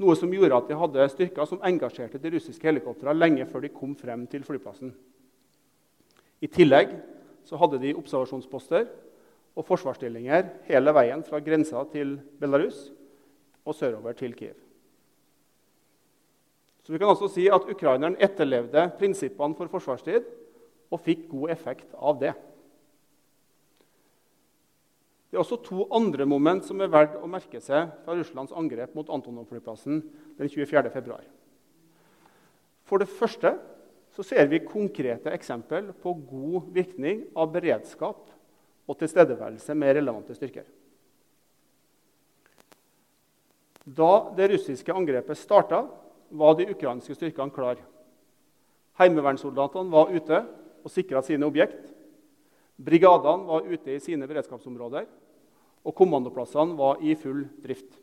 Noe 0.00 0.16
som 0.16 0.32
gjorde 0.32 0.56
at 0.56 0.70
de 0.70 0.78
hadde 0.80 1.08
styrker 1.12 1.46
som 1.46 1.62
engasjerte 1.66 2.18
de 2.18 2.32
russiske 2.34 2.66
helikoptrene 2.66 3.14
lenge 3.14 3.46
før 3.46 3.66
de 3.66 3.74
kom 3.74 3.94
frem 3.94 4.24
til 4.26 4.42
flyplassen. 4.42 4.94
I 6.40 6.48
tillegg 6.48 6.96
så 7.46 7.58
hadde 7.60 7.78
de 7.82 7.94
observasjonsposter 7.94 8.88
og 9.54 9.66
forsvarsstillinger 9.68 10.48
hele 10.70 10.94
veien 10.96 11.22
fra 11.26 11.38
grensa 11.44 11.84
til 11.92 12.16
Belarus 12.40 12.88
og 13.64 13.76
sørover 13.76 14.16
til 14.18 14.34
Kiev. 14.36 14.58
Så 16.82 16.92
vi 16.92 16.98
kan 16.98 17.12
også 17.12 17.28
si 17.30 17.46
at 17.52 17.66
ukraineren 17.70 18.16
etterlevde 18.18 18.88
prinsippene 18.98 19.56
for 19.58 19.70
forsvarstid 19.70 20.24
og 20.90 21.02
fikk 21.04 21.28
god 21.30 21.52
effekt 21.54 21.92
av 21.94 22.16
det. 22.22 22.32
Det 25.30 25.38
er 25.38 25.44
også 25.44 25.60
to 25.62 25.84
andre 25.94 26.26
moment 26.26 26.64
som 26.66 26.80
er 26.82 26.90
verdt 26.90 27.20
å 27.20 27.28
merke 27.30 27.60
seg 27.62 27.92
fra 28.02 28.16
Russlands 28.18 28.54
angrep 28.56 28.96
mot 28.98 29.12
Antonov-flyplassen 29.14 30.00
den 30.40 30.50
24.2. 30.50 31.20
For 32.90 32.98
det 32.98 33.12
første 33.12 33.54
så 34.10 34.26
ser 34.26 34.50
vi 34.50 34.64
konkrete 34.64 35.30
eksempel 35.30 35.92
på 36.02 36.16
god 36.26 36.72
virkning 36.74 37.22
av 37.38 37.52
beredskap 37.54 38.26
og 38.90 38.98
tilstedeværelse 38.98 39.76
med 39.78 39.94
relevante 40.00 40.34
styrker. 40.34 40.66
Da 43.90 44.30
det 44.36 44.50
russiske 44.52 44.94
angrepet 44.94 45.38
starta, 45.38 45.84
var 46.30 46.54
de 46.54 46.68
ukrainske 46.70 47.14
styrkene 47.16 47.50
klare. 47.50 47.82
Heimevernssoldatene 49.00 49.90
var 49.90 50.12
ute 50.14 50.44
og 50.84 50.92
sikra 50.92 51.22
sine 51.26 51.48
objekt. 51.48 51.88
Brigadene 52.78 53.48
var 53.48 53.66
ute 53.66 53.96
i 53.96 54.02
sine 54.02 54.28
beredskapsområder, 54.30 55.08
og 55.82 55.96
kommandoplassene 55.96 56.76
var 56.78 57.02
i 57.02 57.16
full 57.18 57.42
drift. 57.64 57.98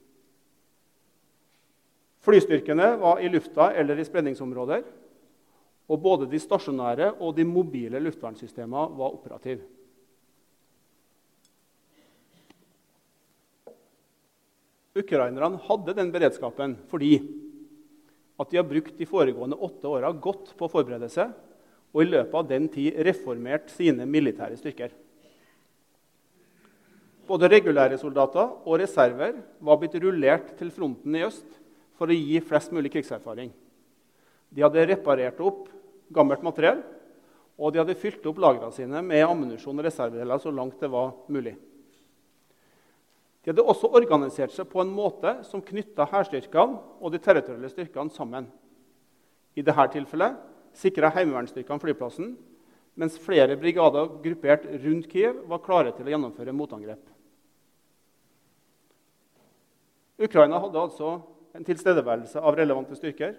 Flystyrkene 2.26 2.98
var 3.00 3.22
i 3.24 3.30
lufta 3.32 3.70
eller 3.78 4.00
i 4.02 4.06
spenningsområder, 4.06 4.84
og 5.88 6.02
både 6.04 6.28
de 6.28 6.40
stasjonære 6.42 7.14
og 7.24 7.38
de 7.38 7.46
mobile 7.48 8.02
luftvernsystemene 8.04 8.98
var 8.98 9.16
operative. 9.16 9.64
Ukrainerne 14.98 15.60
hadde 15.68 15.96
den 15.98 16.14
beredskapen 16.14 16.78
fordi 16.92 17.18
at 18.38 18.52
de 18.52 18.60
har 18.60 18.68
brukt 18.70 18.98
de 18.98 19.08
foregående 19.10 19.58
åtte 19.58 19.90
åra 19.90 20.12
godt 20.14 20.54
på 20.58 20.68
å 20.68 20.72
forberede 20.72 21.10
seg 21.14 21.34
og 21.94 22.04
i 22.04 22.10
løpet 22.10 22.36
av 22.38 22.50
den 22.50 22.68
tid 22.70 22.98
reformert 23.08 23.72
sine 23.74 24.06
militære 24.10 24.58
styrker. 24.60 24.92
Både 27.28 27.50
regulære 27.52 27.98
soldater 28.00 28.52
og 28.64 28.78
reserver 28.80 29.40
var 29.60 29.80
blitt 29.82 29.98
rullert 30.00 30.54
til 30.60 30.70
fronten 30.72 31.16
i 31.18 31.26
øst 31.28 31.58
for 31.98 32.08
å 32.08 32.16
gi 32.16 32.40
flest 32.46 32.72
mulig 32.76 32.92
krigserfaring. 32.94 33.50
De 34.54 34.64
hadde 34.64 34.86
reparert 34.88 35.42
opp 35.44 35.66
gammelt 36.14 36.46
materiell, 36.46 36.80
og 37.58 37.74
de 37.74 37.82
hadde 37.82 37.98
fylt 38.00 38.26
opp 38.30 38.40
lagrene 38.40 38.72
sine 38.76 39.02
med 39.04 39.26
ammunisjon 39.26 39.76
og 39.76 39.88
reservedeler 39.88 40.40
så 40.40 40.54
langt 40.54 40.80
det 40.80 40.92
var 40.94 41.16
mulig. 41.34 41.56
De 43.48 43.54
hadde 43.54 43.64
også 43.64 43.88
organisert 43.96 44.52
seg 44.52 44.68
på 44.68 44.82
en 44.84 44.90
måte 44.92 45.38
som 45.48 45.62
knytta 45.64 46.04
hærstyrkene 46.12 46.82
og 47.00 47.14
de 47.14 47.22
territorielle 47.24 47.70
styrkene 47.72 48.12
sammen. 48.12 48.50
I 49.56 49.64
dette 49.64 49.86
tilfellet 49.94 50.36
sikra 50.76 51.14
heimevernsstyrkene 51.16 51.80
flyplassen, 51.80 52.34
mens 53.00 53.16
flere 53.24 53.56
brigader 53.56 54.10
gruppert 54.20 54.68
rundt 54.84 55.08
Kiev 55.08 55.40
var 55.48 55.64
klare 55.64 55.96
til 55.96 56.10
å 56.10 56.12
gjennomføre 56.12 56.56
motangrep. 56.60 57.08
Ukraina 60.28 60.60
hadde 60.60 60.84
altså 60.84 61.16
en 61.56 61.72
tilstedeværelse 61.72 62.44
av 62.44 62.58
relevante 62.60 63.00
styrker, 63.00 63.38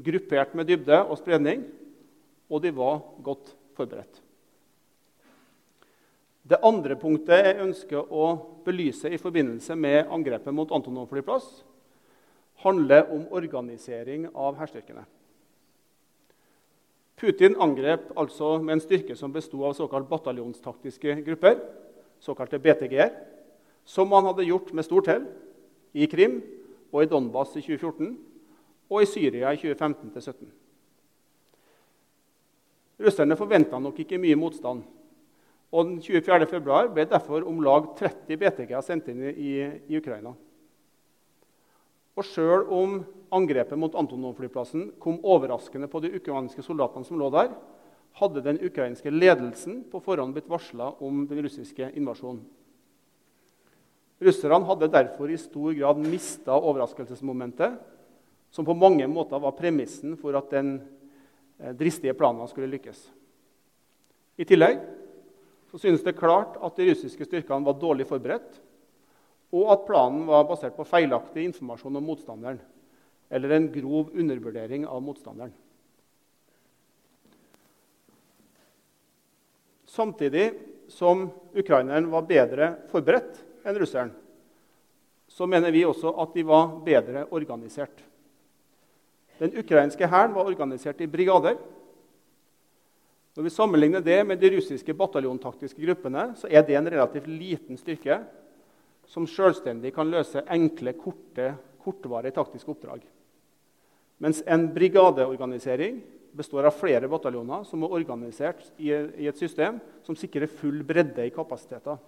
gruppert 0.00 0.56
med 0.56 0.72
dybde 0.72 1.02
og 1.04 1.20
spredning, 1.20 1.68
og 2.48 2.64
de 2.64 2.72
var 2.72 3.02
godt 3.26 3.52
forberedt. 3.76 4.22
Det 6.46 6.58
andre 6.62 6.94
punktet 6.94 7.42
jeg 7.42 7.62
ønsker 7.64 8.12
å 8.14 8.26
belyse 8.66 9.10
i 9.10 9.18
forbindelse 9.18 9.74
med 9.74 10.12
angrepet 10.14 10.54
mot 10.54 10.70
Antonov 10.70 11.08
flyplass, 11.10 11.46
handler 12.62 13.10
om 13.12 13.24
organisering 13.34 14.28
av 14.30 14.54
hærstyrkene. 14.60 15.02
Putin 17.16 17.56
angrep 17.62 18.12
altså 18.20 18.58
med 18.60 18.76
en 18.76 18.84
styrke 18.84 19.16
som 19.18 19.32
besto 19.32 19.64
av 19.66 19.74
såkalt 19.74 20.06
bataljonstaktiske 20.08 21.18
grupper, 21.26 21.58
såkalte 22.22 22.60
BTG-er, 22.62 23.10
som 23.86 24.12
han 24.12 24.28
hadde 24.28 24.46
gjort 24.46 24.70
med 24.74 24.86
stort 24.86 25.10
hell 25.10 25.26
i 25.96 26.06
Krim 26.10 26.40
og 26.92 27.02
i 27.02 27.10
Donbas 27.10 27.56
i 27.56 27.64
2014 27.64 28.12
og 28.90 29.02
i 29.02 29.08
Syria 29.08 29.50
i 29.50 29.58
2015-2017. 29.58 30.52
Russerne 33.02 33.36
forventa 33.36 33.80
nok 33.82 33.98
ikke 34.04 34.20
mye 34.20 34.38
motstand 34.38 34.84
og 35.74 35.88
den 35.88 36.00
24. 36.02 36.46
februar 36.50 36.90
ble 36.94 37.06
derfor 37.10 37.46
om 37.48 37.62
lag 37.64 37.88
30 37.98 38.38
BTK 38.38 38.74
sendt 38.84 39.08
inn 39.10 39.22
i, 39.32 39.54
i 39.90 39.98
Ukraina. 39.98 40.32
Og 42.16 42.24
Sjøl 42.24 42.64
om 42.72 43.00
angrepet 43.34 43.76
mot 43.78 43.96
Antonov-flyplassen 43.98 44.92
kom 45.02 45.18
overraskende 45.26 45.88
på 45.90 46.00
de 46.04 46.14
ukrainske 46.16 46.64
soldatene 46.64 47.04
som 47.04 47.18
lå 47.20 47.28
der, 47.34 47.50
hadde 48.16 48.44
den 48.44 48.60
ukrainske 48.64 49.12
ledelsen 49.12 49.82
på 49.90 50.00
forhånd 50.00 50.32
blitt 50.32 50.48
varsla 50.48 50.94
om 51.04 51.26
den 51.28 51.42
russiske 51.44 51.90
invasjonen. 51.98 52.40
Russerne 54.24 54.64
hadde 54.64 54.88
derfor 54.88 55.28
i 55.28 55.36
stor 55.36 55.74
grad 55.76 56.00
mista 56.00 56.56
overraskelsesmomentet, 56.56 57.74
som 58.48 58.64
på 58.64 58.76
mange 58.78 59.04
måter 59.12 59.42
var 59.42 59.52
premissen 59.58 60.14
for 60.16 60.38
at 60.38 60.48
den 60.54 60.78
eh, 61.60 61.74
dristige 61.76 62.16
planen 62.16 62.48
skulle 62.48 62.70
lykkes. 62.72 63.02
I 64.40 64.46
tillegg 64.48 64.80
så 65.76 65.80
synes 65.80 66.00
det 66.00 66.16
klart 66.16 66.54
at 66.64 66.78
de 66.78 66.86
russiske 66.88 67.26
styrkene 67.28 67.66
var 67.66 67.74
dårlig 67.76 68.06
forberedt, 68.08 68.54
og 69.52 69.66
at 69.74 69.82
planen 69.84 70.22
var 70.24 70.46
basert 70.48 70.72
på 70.72 70.86
feilaktig 70.88 71.42
informasjon 71.44 71.98
om 72.00 72.06
motstanderen 72.08 72.62
eller 73.28 73.52
en 73.52 73.66
grov 73.74 74.08
undervurdering 74.16 74.86
av 74.88 75.02
motstanderen. 75.04 75.52
Samtidig 79.84 80.46
som 80.88 81.26
ukraineren 81.52 82.08
var 82.08 82.24
bedre 82.24 82.72
forberedt 82.88 83.44
enn 83.68 83.76
russeren, 83.76 84.16
så 85.28 85.44
mener 85.44 85.76
vi 85.76 85.84
også 85.84 86.14
at 86.24 86.32
de 86.32 86.48
var 86.48 86.72
bedre 86.88 87.28
organisert. 87.36 88.00
Den 89.36 89.52
ukrainske 89.60 90.08
hæren 90.08 90.32
var 90.32 90.48
organisert 90.48 91.04
i 91.04 91.10
brigader 91.10 91.60
når 93.36 93.44
vi 93.44 93.52
sammenligner 93.52 94.00
det 94.00 94.22
med 94.24 94.40
de 94.40 94.48
russiske 94.54 94.94
bataljontaktiske 94.96 95.82
gruppene, 95.82 96.30
så 96.40 96.48
er 96.48 96.62
det 96.64 96.78
en 96.78 96.88
relativt 96.88 97.26
liten 97.28 97.76
styrke 97.76 98.22
som 99.06 99.26
selvstendig 99.28 99.90
kan 99.94 100.08
løse 100.08 100.40
enkle, 100.48 100.94
korte, 100.96 101.50
kortvarige 101.84 102.32
taktiske 102.38 102.72
oppdrag. 102.72 103.02
Mens 104.24 104.40
en 104.48 104.64
brigadeorganisering 104.72 105.98
består 106.36 106.64
av 106.64 106.78
flere 106.78 107.10
bataljoner 107.12 107.66
som 107.68 107.84
er 107.84 107.92
organisert 107.98 108.62
i, 108.80 108.88
et 109.28 109.36
system 109.36 109.82
som 110.06 110.16
sikrer 110.16 110.48
full 110.48 110.80
bredde 110.88 111.26
i 111.26 111.32
kapasiteter. 111.34 111.98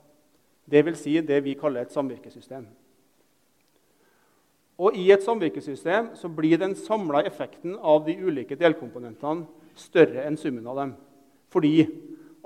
Dvs. 0.65 1.03
Si 1.03 1.19
det 1.21 1.43
vi 1.45 1.57
kaller 1.61 1.85
et 1.85 1.93
samvirkesystem. 1.93 2.65
Og 4.81 4.97
I 4.97 5.11
et 5.13 5.25
samvirkesystem 5.27 6.15
så 6.17 6.33
blir 6.33 6.57
den 6.61 6.73
samla 6.79 7.21
effekten 7.29 7.77
av 7.77 8.07
de 8.09 8.17
ulike 8.17 8.57
delkomponentene 8.57 9.45
større 9.77 10.25
enn 10.25 10.41
summen 10.41 10.67
av 10.73 10.81
dem 10.81 10.97
fordi 11.53 11.87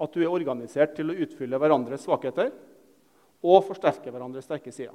at 0.03 0.15
du 0.15 0.23
er 0.23 0.33
organisert 0.33 0.95
til 0.97 1.13
å 1.13 1.17
utfylle 1.25 1.59
hverandres 1.61 2.07
svakheter 2.07 2.53
og 3.43 3.65
forsterke 3.67 4.13
hverandres 4.13 4.47
sterke 4.47 4.73
sider. 4.75 4.95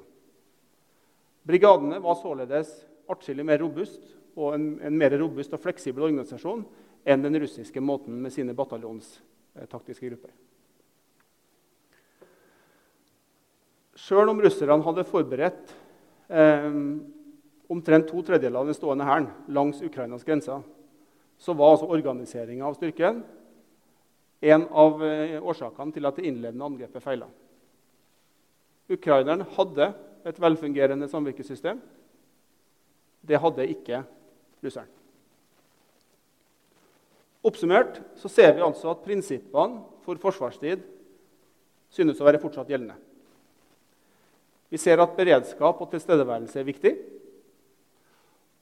Brigadene 1.48 2.00
var 2.04 2.18
således 2.20 2.72
atskillig 3.08 3.46
mer 3.46 3.60
robust 3.62 4.02
og 4.38 4.54
en, 4.54 4.66
en, 4.84 4.96
mer 4.98 5.14
robust 5.20 5.54
og 5.56 5.62
fleksibel 5.62 6.08
organisasjon 6.10 6.64
enn 7.08 7.24
den 7.24 7.38
russiske 7.40 7.80
måten 7.80 8.18
med 8.20 8.34
sine 8.34 8.56
bataljonstaktiske 8.56 10.10
grupper. 10.10 10.34
Sjøl 13.98 14.30
om 14.30 14.42
russerne 14.44 14.84
hadde 14.84 15.06
forberedt 15.08 15.72
eh, 16.30 16.68
omtrent 17.68 18.06
to 18.08 18.20
tredjedeler 18.22 18.60
av 18.60 18.68
den 18.68 18.76
stående 18.76 19.08
hæren 19.08 19.30
langs 19.52 19.80
Ukrainas 19.84 20.24
grenser, 20.26 20.62
så 21.38 21.54
var 21.56 21.74
altså 21.74 21.88
organiseringa 21.90 22.66
av 22.66 22.76
styrken 22.78 23.22
en 24.40 24.66
av 24.70 25.02
eh, 25.04 25.38
årsakene 25.42 25.94
til 25.94 26.06
at 26.06 26.18
det 26.18 26.26
innledende 26.28 26.66
angrepet 26.66 27.02
feila. 27.02 27.26
Ukraineren 28.88 29.44
hadde 29.56 29.90
et 30.28 30.38
velfungerende 30.40 31.08
samvirkesystem. 31.10 31.80
Det 33.20 33.40
hadde 33.42 33.66
ikke 33.72 34.04
russeren. 34.64 34.94
Oppsummert 37.48 38.00
så 38.18 38.30
ser 38.30 38.54
vi 38.56 38.64
altså 38.64 38.90
at 38.92 39.04
prinsippene 39.04 39.82
for 40.04 40.18
forsvarstid 40.20 40.82
synes 41.94 42.18
å 42.20 42.26
være 42.26 42.40
fortsatt 42.42 42.70
gjeldende. 42.70 42.96
Vi 44.68 44.80
ser 44.80 45.00
at 45.00 45.14
beredskap 45.16 45.78
og 45.80 45.88
tilstedeværelse 45.92 46.58
er 46.60 46.66
viktig. 46.66 46.92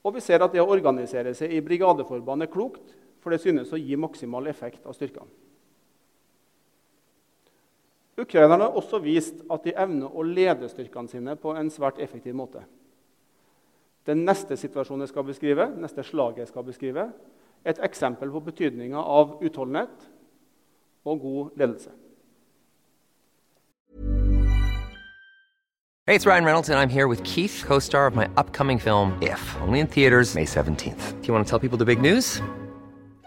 Og 0.07 0.13
vi 0.15 0.23
ser 0.23 0.43
at 0.43 0.53
det 0.53 0.61
å 0.63 0.69
organisere 0.71 1.33
seg 1.35 1.51
i 1.51 1.63
brigadeforband 1.63 2.45
er 2.45 2.51
klokt, 2.51 2.93
for 3.19 3.33
det 3.33 3.41
synes 3.43 3.73
å 3.75 3.81
gi 3.81 3.97
maksimal 3.99 4.47
effekt 4.47 4.85
av 4.87 4.95
styrkene. 4.95 5.27
Ukrainerne 8.17 8.63
har 8.63 8.77
også 8.77 8.97
vist 8.99 9.43
at 9.53 9.63
de 9.63 9.75
evner 9.77 10.09
å 10.09 10.25
lede 10.25 10.69
styrkene 10.71 11.09
sine 11.11 11.35
på 11.37 11.53
en 11.53 11.69
svært 11.69 11.99
effektiv 12.01 12.33
måte. 12.37 12.63
Den 14.09 14.23
neste 14.25 14.57
situasjonen 14.57 15.05
jeg 15.05 15.11
skal 15.11 15.27
beskrive, 15.27 15.67
neste 15.77 16.03
slaget 16.03 16.45
jeg 16.45 16.49
skal 16.49 16.65
beskrive, 16.65 17.05
er 17.63 17.75
et 17.75 17.83
eksempel 17.85 18.31
på 18.33 18.41
betydninga 18.47 18.97
av 18.97 19.37
utholdenhet 19.43 20.09
og 21.05 21.21
god 21.21 21.61
ledelse. 21.61 21.93
Hey, 26.07 26.15
it's 26.15 26.25
Ryan 26.25 26.45
Reynolds, 26.45 26.69
and 26.69 26.79
I'm 26.79 26.89
here 26.89 27.09
with 27.09 27.21
Keith, 27.23 27.65
co 27.67 27.79
star 27.79 28.07
of 28.07 28.15
my 28.15 28.29
upcoming 28.37 28.79
film, 28.79 29.11
If, 29.21 29.57
only 29.61 29.81
in 29.81 29.87
theaters, 29.87 30.35
May 30.35 30.45
17th. 30.45 31.21
Do 31.21 31.27
you 31.27 31.33
want 31.33 31.45
to 31.45 31.49
tell 31.49 31.59
people 31.59 31.77
the 31.77 31.85
big 31.85 32.01
news? 32.01 32.41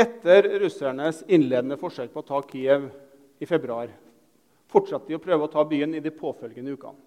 Etter 0.00 0.46
russernes 0.62 1.24
innledende 1.28 1.76
forsøk 1.80 2.12
på 2.14 2.22
å 2.22 2.28
ta 2.30 2.38
Kiev 2.48 2.86
i 3.40 3.48
februar 3.48 3.90
fortsatte 4.70 5.10
de 5.10 5.18
å 5.18 5.22
prøve 5.22 5.46
å 5.46 5.52
ta 5.52 5.64
byen 5.66 5.96
i 5.96 6.02
de 6.02 6.12
påfølgende 6.14 6.76
ukene. 6.76 6.98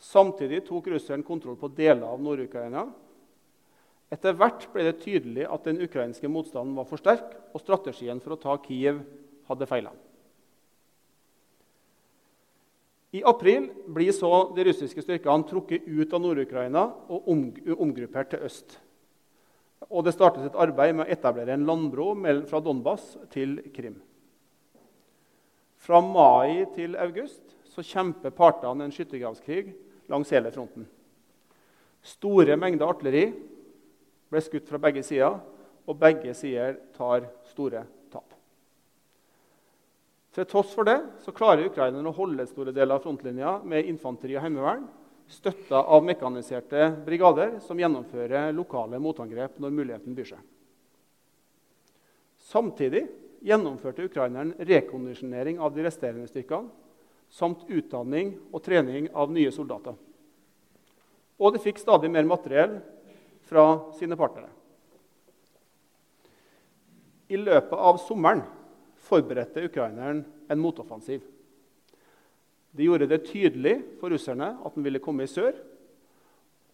Samtidig 0.00 0.62
tok 0.66 0.88
russeren 0.88 1.24
kontroll 1.26 1.58
på 1.60 1.70
deler 1.76 2.06
av 2.08 2.20
Nord-Ukraina. 2.24 2.86
Etter 4.10 4.34
hvert 4.34 4.64
ble 4.72 4.86
det 4.88 5.00
tydelig 5.04 5.44
at 5.46 5.66
den 5.68 5.82
ukrainske 5.84 6.30
motstanden 6.32 6.74
var 6.78 6.88
for 6.88 6.98
sterk, 6.98 7.34
og 7.52 7.62
strategien 7.62 8.22
for 8.22 8.34
å 8.34 8.40
ta 8.40 8.56
Kiev 8.64 9.02
hadde 9.50 9.68
feila. 9.68 9.92
I 13.12 13.22
april 13.26 13.68
blir 13.90 14.14
så 14.14 14.30
de 14.54 14.64
russiske 14.68 15.02
styrkene 15.02 15.46
trukket 15.50 15.86
ut 15.86 16.12
av 16.14 16.22
Nord-Ukraina 16.22 16.86
og 17.10 17.28
omgruppert 17.28 18.32
til 18.32 18.46
øst. 18.46 18.78
Og 19.88 20.04
det 20.04 20.12
startes 20.12 20.44
et 20.44 20.58
arbeid 20.60 20.94
med 20.96 21.06
å 21.06 21.12
etablere 21.12 21.54
en 21.56 21.64
landbro 21.68 22.12
fra 22.48 22.60
Donbas 22.60 23.14
til 23.32 23.56
Krim. 23.72 23.96
Fra 25.80 26.02
mai 26.04 26.66
til 26.74 26.98
august 27.00 27.56
så 27.72 27.84
kjemper 27.86 28.34
partene 28.36 28.84
en 28.84 28.92
skyttergravskrig 28.92 29.70
langs 30.10 30.32
hele 30.34 30.52
fronten. 30.52 30.84
Store 32.04 32.56
mengder 32.60 32.90
artilleri 32.90 33.30
ble 34.30 34.42
skutt 34.44 34.68
fra 34.68 34.80
begge 34.82 35.02
sider, 35.06 35.40
og 35.88 35.98
begge 35.98 36.34
sider 36.36 36.76
tar 36.94 37.24
store 37.50 37.82
tap. 38.12 38.36
Til 40.36 40.46
tross 40.46 40.74
for 40.76 40.86
det 40.86 40.98
så 41.24 41.34
klarer 41.34 41.66
ukrainerne 41.66 42.12
å 42.12 42.14
holde 42.14 42.46
store 42.46 42.74
deler 42.76 42.98
av 42.98 43.02
frontlinja 43.02 43.56
med 43.66 43.88
infanteri 43.90 44.36
og 44.36 44.44
heimevern, 44.44 44.84
støtta 45.30 45.82
av 45.86 46.04
mekaniserte 46.04 46.90
brigader 47.06 47.58
som 47.64 47.78
gjennomfører 47.78 48.50
lokale 48.56 48.98
motangrep 49.02 49.58
når 49.62 49.74
muligheten 49.74 50.16
byr 50.16 50.32
seg. 50.32 50.42
Samtidig 52.50 53.04
gjennomførte 53.46 54.04
ukraineren 54.08 54.52
rekondisjonering 54.58 55.60
av 55.62 55.72
de 55.74 55.86
resterende 55.86 56.28
styrkene 56.28 56.68
samt 57.30 57.62
utdanning 57.70 58.34
og 58.50 58.64
trening 58.66 59.06
av 59.14 59.30
nye 59.32 59.52
soldater. 59.54 59.94
Og 61.40 61.54
de 61.54 61.62
fikk 61.62 61.78
stadig 61.80 62.10
mer 62.12 62.26
materiell 62.28 62.80
fra 63.48 63.92
sine 63.96 64.18
partnere. 64.18 64.50
I 67.30 67.38
løpet 67.38 67.78
av 67.78 68.00
sommeren 68.02 68.42
forberedte 69.06 69.62
ukraineren 69.68 70.24
en 70.50 70.60
motoffensiv. 70.60 71.22
De 72.76 72.86
gjorde 72.86 73.08
det 73.10 73.24
tydelig 73.26 73.76
for 74.00 74.12
russerne 74.12 74.52
at 74.64 74.76
den 74.76 74.86
ville 74.86 75.02
komme 75.02 75.26
i 75.26 75.30
sør. 75.30 75.56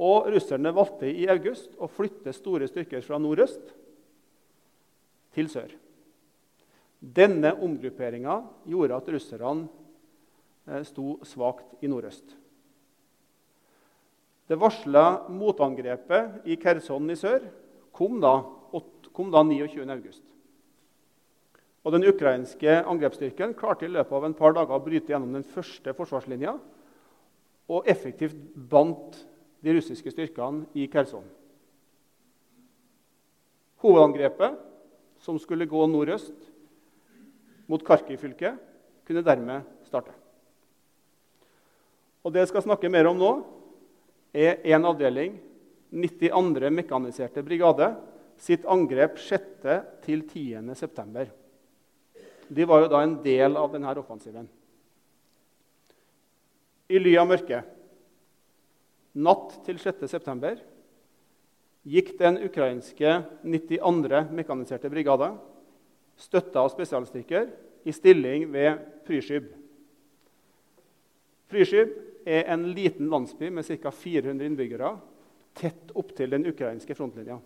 Og 0.03 0.29
russerne 0.33 0.75
valgte 0.77 1.09
i 1.09 1.25
august 1.33 1.73
å 1.81 1.89
flytte 1.89 2.35
store 2.37 2.69
styrker 2.69 3.05
fra 3.05 3.21
nordøst 3.21 3.73
til 5.37 5.49
sør. 5.53 5.73
Denne 7.01 7.55
omgrupperinga 7.63 8.41
gjorde 8.69 8.99
at 8.99 9.09
russerne 9.15 9.69
eh, 10.69 10.83
sto 10.89 11.17
svakt 11.29 11.85
i 11.85 11.89
nordøst. 11.93 12.37
Det 14.47 14.59
varsla 14.61 15.27
motangrepet 15.33 16.47
i 16.47 16.57
Kherson 16.61 17.11
i 17.11 17.17
sør 17.19 17.43
kom 17.97 18.21
da, 18.23 18.39
kom 19.17 19.33
da 19.33 19.43
29. 19.43 20.13
Og 21.87 21.93
Den 21.95 22.03
ukrainske 22.11 22.81
angrepsstyrken 22.83 23.53
klarte 23.55 23.87
i 23.87 23.93
løpet 23.93 24.11
av 24.19 24.25
en 24.27 24.35
par 24.35 24.57
dager 24.57 24.75
å 24.75 24.83
bryte 24.83 25.13
gjennom 25.13 25.37
den 25.37 25.47
første 25.47 25.95
forsvarslinja 25.95 26.57
og 27.71 27.87
effektivt 27.87 28.35
bandt 28.55 29.21
de 29.63 29.77
russiske 29.77 30.11
styrkene 30.11 30.67
i 30.75 30.89
Kherson. 30.91 31.23
Hovedangrepet, 33.87 34.59
som 35.23 35.39
skulle 35.39 35.69
gå 35.71 35.87
nordøst 35.87 36.35
mot 37.71 37.83
Kharkiv-fylket, 37.87 38.59
kunne 39.07 39.23
dermed 39.23 39.63
starte. 39.87 40.11
Og 42.27 42.35
Det 42.35 42.43
jeg 42.43 42.51
skal 42.51 42.67
snakke 42.67 42.91
mer 42.91 43.07
om 43.07 43.19
nå, 43.19 43.33
er 44.35 44.59
én 44.67 44.83
avdeling, 44.83 45.39
92. 45.95 46.71
mekaniserte 46.75 47.47
brigade, 47.47 47.95
sitt 48.43 48.67
angrep 48.67 49.23
6. 49.23 49.63
til 52.49 52.55
10. 52.55 52.55
september. 52.55 52.55
De 52.55 52.65
var 52.65 52.83
jo 52.83 52.89
da 52.89 53.03
en 53.03 53.17
del 53.25 53.57
av 53.57 53.73
denne 53.73 53.95
offensiven. 53.99 54.49
I 56.87 56.99
ly 56.99 57.17
av 57.19 57.27
mørket, 57.27 57.65
natt 59.19 59.57
til 59.67 59.79
6.9., 59.81 60.61
gikk 61.87 62.19
den 62.19 62.39
ukrainske 62.43 63.23
92. 63.47 64.23
mekaniserte 64.35 64.91
brigade, 64.91 65.33
støtta 66.19 66.63
av 66.63 66.71
spesialstyrker, 66.71 67.51
i 67.87 67.93
stilling 67.95 68.49
ved 68.51 68.81
Fryskyb. 69.07 69.53
Fryskyb 71.47 71.93
er 72.27 72.49
en 72.51 72.65
liten 72.75 73.07
landsby 73.07 73.51
med 73.55 73.67
ca. 73.67 73.91
400 73.95 74.47
innbyggere 74.49 74.97
tett 75.55 75.93
opptil 75.95 76.31
den 76.35 76.49
ukrainske 76.51 76.95
frontlinja. 76.99 77.39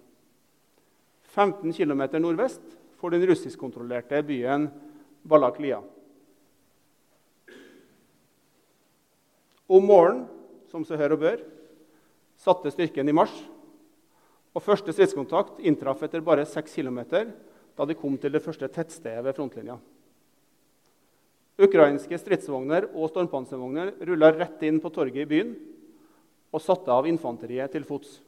15 1.31 1.73
km 1.77 2.07
nordvest 2.19 2.65
for 2.97 3.13
den 3.13 3.27
russiskkontrollerte 3.29 4.23
byen 4.25 4.71
Balaklia. 5.23 5.81
Om 9.71 9.87
morgenen, 9.87 10.27
som 10.71 10.85
seg 10.87 10.99
hør 10.99 11.15
og 11.15 11.23
bør, 11.23 11.43
satte 12.41 12.73
styrken 12.73 13.11
i 13.11 13.15
marsj. 13.15 13.39
Og 14.51 14.65
Første 14.65 14.95
stridskontakt 14.95 15.61
inntraff 15.63 16.03
etter 16.03 16.25
bare 16.27 16.47
6 16.49 16.75
km 16.75 17.01
da 17.79 17.87
de 17.87 17.95
kom 17.97 18.17
til 18.19 18.35
det 18.35 18.43
første 18.43 18.67
tettstedet 18.69 19.23
ved 19.25 19.37
frontlinja. 19.37 19.77
Ukrainske 21.61 22.19
stridsvogner 22.19 22.89
og 22.91 23.11
stormpanservogner 23.13 23.95
rulla 24.09 24.33
rett 24.35 24.63
inn 24.67 24.81
på 24.83 24.91
torget 24.93 25.23
i 25.23 25.29
byen 25.29 25.55
og 26.51 26.65
satte 26.65 26.91
av 26.93 27.07
infanteriet 27.07 27.71
til 27.73 27.87
fots. 27.87 28.19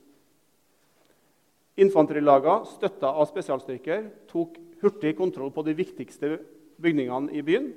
Infanterilagene, 1.81 2.69
støtta 2.69 3.11
av 3.17 3.27
spesialstyrker, 3.31 4.05
tok 4.31 4.59
hurtig 4.83 5.15
kontroll 5.19 5.51
på 5.55 5.65
de 5.67 5.75
viktigste 5.79 6.37
bygningene 6.83 7.33
i 7.35 7.43
byen, 7.47 7.71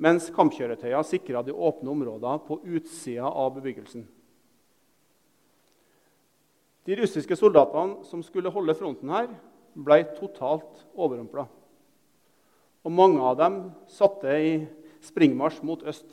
mens 0.00 0.30
kampkjøretøyene 0.32 1.04
sikra 1.04 1.42
de 1.44 1.52
åpne 1.52 1.92
områdene 1.92 2.40
på 2.46 2.60
utsida 2.64 3.28
av 3.28 3.52
bebyggelsen. 3.58 4.06
De 6.88 6.96
russiske 6.96 7.36
soldatene 7.36 8.06
som 8.08 8.22
skulle 8.24 8.52
holde 8.52 8.74
fronten 8.78 9.12
her, 9.12 9.28
ble 9.76 10.00
totalt 10.16 10.80
overrumpla. 10.96 11.44
Og 12.80 12.94
mange 12.96 13.20
av 13.22 13.36
dem 13.38 13.58
satte 13.92 14.32
i 14.40 14.52
springmarsj 15.04 15.60
mot 15.68 15.84
øst. 15.86 16.08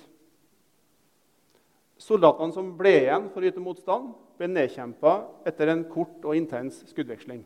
Soldatene 1.97 2.53
som 2.53 2.73
ble 2.77 2.93
igjen 2.99 3.29
for 3.33 3.41
å 3.41 3.49
yte 3.49 3.63
motstand, 3.63 4.11
ble 4.37 4.51
nedkjempa 4.51 5.13
etter 5.49 5.71
en 5.71 5.85
kort 5.89 6.21
og 6.27 6.37
intens 6.37 6.83
skuddveksling. 6.91 7.41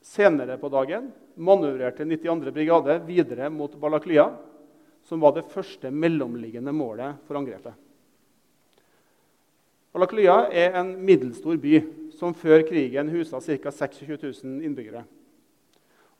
Senere 0.00 0.56
på 0.56 0.70
dagen 0.72 1.10
manøvrerte 1.36 2.06
92. 2.08 2.52
brigade 2.54 2.96
videre 3.04 3.50
mot 3.52 3.74
Balaklia, 3.80 4.30
som 5.04 5.20
var 5.20 5.34
det 5.36 5.48
første 5.52 5.90
mellomliggende 5.92 6.72
målet 6.72 7.20
for 7.28 7.36
angrepet. 7.40 7.76
Balaklia 9.92 10.46
er 10.54 10.76
en 10.80 10.94
middelstor 11.04 11.58
by 11.60 11.80
som 12.16 12.34
før 12.36 12.62
krigen 12.68 13.10
husa 13.12 13.40
ca. 13.40 13.72
26 13.72 14.16
000 14.44 14.64
innbyggere. 14.64 15.04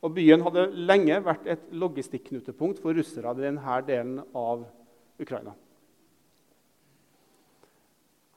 Og 0.01 0.15
Byen 0.17 0.43
hadde 0.45 0.71
lenge 0.75 1.17
vært 1.25 1.49
et 1.49 1.65
logistikknutepunkt 1.77 2.81
for 2.83 2.97
russere 2.97 3.33
i 3.37 3.45
denne 3.45 3.81
delen 3.87 4.21
av 4.37 4.65
Ukraina. 5.21 5.53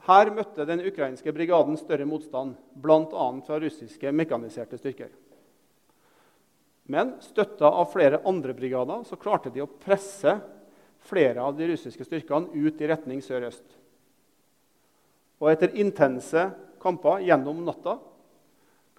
Her 0.04 0.32
møtte 0.36 0.68
den 0.68 0.84
ukrainske 0.84 1.32
brigaden 1.32 1.78
større 1.80 2.06
motstand, 2.08 2.58
bl.a. 2.76 3.28
fra 3.48 3.60
russiske 3.64 4.12
mekaniserte 4.12 4.80
styrker. 4.80 5.14
Men 6.92 7.14
støtta 7.24 7.70
av 7.70 7.92
flere 7.94 8.20
andre 8.28 8.56
brigader 8.56 9.06
så 9.08 9.20
klarte 9.20 9.52
de 9.54 9.64
å 9.64 9.70
presse 9.70 10.36
flere 11.08 11.44
av 11.44 11.56
de 11.56 11.68
russiske 11.72 12.06
styrkene 12.08 12.52
ut 12.52 12.82
i 12.82 12.90
retning 12.90 13.22
sørøst. 13.24 13.64
Og 15.44 15.52
etter 15.52 15.76
intense 15.80 16.50
kamper 16.84 17.24
gjennom 17.24 17.64
natta 17.64 17.98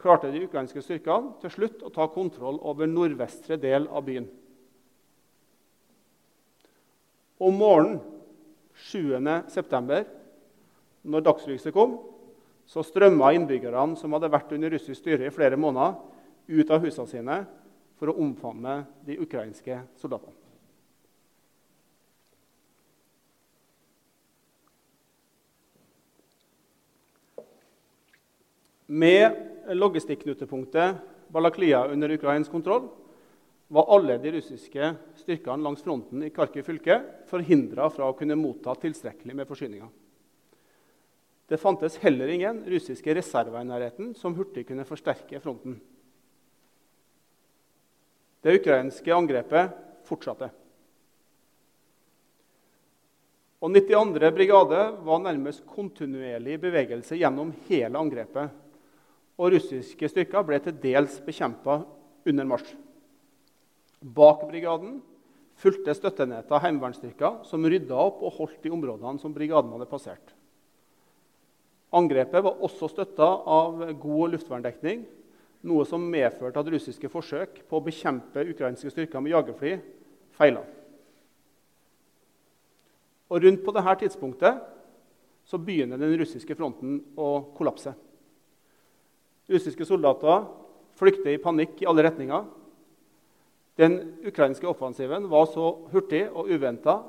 klarte 0.00 0.32
de 0.32 0.44
ukrainske 0.44 0.82
styrkene 0.84 1.36
til 1.40 1.52
slutt 1.52 1.84
å 1.84 1.92
ta 1.92 2.08
kontroll 2.12 2.58
over 2.64 2.88
nordvestre 2.88 3.56
del 3.60 3.86
av 3.88 4.04
byen. 4.08 4.26
Om 7.44 7.56
morgenen 7.60 8.00
7.9 8.90 10.04
når 11.04 11.24
dagslyset 11.24 11.74
kom, 11.76 11.98
så 12.64 12.80
strømma 12.84 13.34
innbyggerne 13.36 13.98
som 14.00 14.14
hadde 14.16 14.30
vært 14.32 14.54
under 14.56 14.72
russisk 14.72 15.02
styre 15.02 15.28
i 15.28 15.34
flere 15.34 15.58
måneder, 15.60 15.98
ut 16.48 16.70
av 16.72 16.84
husene 16.84 17.08
sine 17.08 17.36
for 18.04 18.12
å 18.12 18.20
omfavne 18.20 18.82
de 19.06 19.14
ukrainske 19.16 19.78
soldatene. 19.96 20.36
Med 28.92 29.72
logistikknutepunktet 29.72 30.98
Balaklia 31.32 31.86
under 31.88 32.12
ukrainsk 32.12 32.52
kontroll 32.52 32.90
var 33.72 33.88
alle 33.96 34.18
de 34.20 34.34
russiske 34.36 34.90
styrkene 35.22 35.64
langs 35.64 35.80
fronten 35.82 36.26
i 36.26 36.28
Kharkiv 36.28 36.68
fylke 36.68 36.98
forhindra 37.30 37.88
fra 37.88 38.10
å 38.10 38.18
kunne 38.18 38.36
motta 38.36 38.76
tilstrekkelig 38.84 39.38
med 39.40 39.48
forsyninger. 39.48 39.88
Det 41.48 41.56
fantes 41.56 41.96
heller 42.04 42.28
ingen 42.36 42.60
russiske 42.68 43.16
reserver 43.16 43.64
i 43.64 43.72
nærheten 43.72 44.12
som 44.20 44.36
hurtig 44.36 44.68
kunne 44.68 44.84
forsterke 44.84 45.40
fronten. 45.40 45.80
Det 48.44 48.58
ukrainske 48.60 49.14
angrepet 49.16 49.72
fortsatte. 50.04 50.50
Og 53.64 53.72
92. 53.72 54.28
brigade 54.36 54.80
var 55.06 55.22
nærmest 55.24 55.62
kontinuerlig 55.64 56.58
i 56.58 56.60
bevegelse 56.60 57.16
gjennom 57.16 57.54
hele 57.70 57.96
angrepet. 57.96 58.52
Og 59.40 59.54
russiske 59.56 60.10
styrker 60.12 60.44
ble 60.44 60.60
til 60.60 60.76
dels 60.82 61.16
bekjempa 61.24 61.78
under 62.28 62.50
marsj. 62.50 62.74
Bak 64.04 64.44
brigaden 64.50 64.98
fulgte 65.56 65.96
støttenettet 65.96 66.52
av 66.52 66.60
heimevernsstyrker 66.66 67.40
som 67.48 67.64
rydda 67.64 67.96
opp 67.96 68.20
og 68.26 68.36
holdt 68.42 68.60
de 68.60 68.74
områdene 68.76 69.22
som 69.22 69.32
brigaden 69.32 69.72
hadde 69.72 69.88
passert. 69.88 70.34
Angrepet 71.94 72.44
var 72.44 72.60
også 72.60 72.90
støtta 72.92 73.24
av 73.24 73.80
god 74.02 74.34
luftverndekning, 74.34 75.06
noe 75.64 75.84
som 75.88 76.02
medførte 76.10 76.60
at 76.60 76.70
russiske 76.74 77.08
forsøk 77.12 77.62
på 77.68 77.78
å 77.78 77.84
bekjempe 77.84 78.44
ukrainske 78.52 78.92
styrker 78.92 79.22
med 79.24 79.32
jagerfly 79.32 79.76
feila. 80.36 80.64
Og 83.32 83.44
rundt 83.44 83.64
på 83.64 83.72
dette 83.74 83.94
tidspunktet 84.04 84.60
så 85.48 85.60
begynner 85.60 86.00
den 86.00 86.12
russiske 86.20 86.56
fronten 86.56 86.98
å 87.20 87.30
kollapse. 87.56 87.94
Russiske 89.50 89.86
soldater 89.88 90.46
flykter 90.98 91.34
i 91.34 91.40
panikk 91.42 91.82
i 91.82 91.88
alle 91.88 92.04
retninger. 92.06 92.44
Den 93.80 93.98
ukrainske 94.24 94.68
offensiven 94.70 95.26
var 95.32 95.48
så 95.50 95.66
hurtig 95.92 96.26
og 96.30 96.48
uventa 96.52 97.00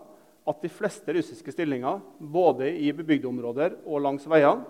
at 0.45 0.61
de 0.61 0.69
fleste 0.69 1.13
russiske 1.13 1.53
stillinger 1.53 2.01
både 2.19 2.71
i 2.73 2.91
bebygde 2.95 3.29
områder 3.29 3.77
og 3.85 4.03
langs 4.05 4.25
veiene 4.29 4.65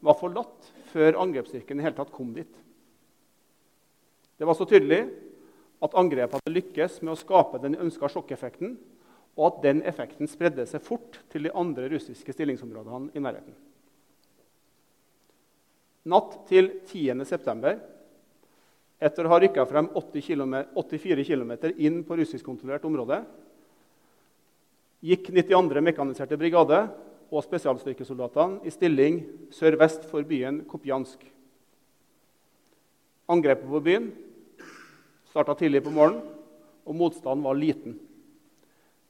var 0.00 0.16
forlatt 0.18 0.70
før 0.92 1.18
angrepsstyrken 1.22 1.80
i 1.80 1.84
hele 1.84 1.96
tatt 1.98 2.12
kom 2.14 2.32
dit. 2.34 2.50
Det 4.40 4.48
var 4.48 4.56
så 4.56 4.64
tydelig 4.64 5.02
at 5.84 5.94
angrepet 6.00 6.38
hadde 6.38 6.52
lykkes 6.54 7.02
med 7.04 7.12
å 7.12 7.18
skape 7.20 7.58
den 7.60 7.74
ønska 7.76 8.08
sjokkeffekten, 8.08 8.78
og 9.36 9.42
at 9.50 9.58
den 9.66 9.82
effekten 9.84 10.28
spredde 10.28 10.64
seg 10.68 10.80
fort 10.80 11.18
til 11.32 11.44
de 11.44 11.52
andre 11.52 11.90
russiske 11.92 12.32
stillingsområdene 12.32 13.12
i 13.12 13.20
nærheten. 13.20 13.52
Natt 16.08 16.38
til 16.48 16.70
10.9., 16.88 17.74
etter 19.00 19.28
å 19.28 19.32
ha 19.32 19.40
rykka 19.44 19.66
frem 19.68 19.90
80 19.96 20.24
km, 20.24 20.56
84 20.76 21.24
km 21.28 21.52
inn 21.76 22.00
på 22.08 22.16
russiskkontrollert 22.20 22.88
område, 22.88 23.20
gikk 25.04 25.28
92. 25.36 25.84
mekaniserte 25.84 26.40
brigade 26.40 26.80
og 27.28 27.44
spesialstyrkesoldatene 27.44 28.64
i 28.64 28.72
stilling 28.72 29.20
sørvest 29.52 30.08
for 30.08 30.24
byen 30.24 30.64
Kopjansk. 30.68 31.28
Angrepet 33.30 33.68
på 33.68 33.84
byen 33.84 34.10
starta 35.30 35.54
tidlig 35.58 35.84
på 35.86 35.92
morgenen, 35.94 36.24
og 36.86 36.96
motstanden 36.96 37.44
var 37.44 37.58
liten. 37.58 37.96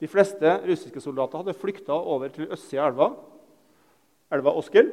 De 0.01 0.09
fleste 0.09 0.53
russiske 0.65 1.01
soldater 1.03 1.41
hadde 1.41 1.57
flykta 1.57 1.97
over 1.97 2.33
til 2.33 2.49
østsida 2.53 2.87
av 2.87 2.93
elva, 2.93 3.09
elva 4.37 4.55
Oskil, 4.57 4.89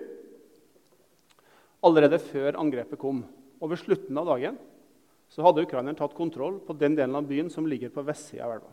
allerede 1.85 2.19
før 2.19 2.57
angrepet 2.59 2.99
kom. 2.99 3.21
Og 3.61 3.71
ved 3.71 3.81
slutten 3.81 4.19
av 4.19 4.27
dagen 4.29 4.57
så 5.31 5.43
hadde 5.43 5.63
ukrainerne 5.65 5.97
tatt 5.97 6.15
kontroll 6.15 6.59
på 6.63 6.75
den 6.77 6.95
delen 6.97 7.15
av 7.17 7.27
byen 7.27 7.49
som 7.51 7.67
ligger 7.67 7.91
på 7.93 8.03
vestsida 8.07 8.45
av 8.47 8.57
elva. 8.57 8.71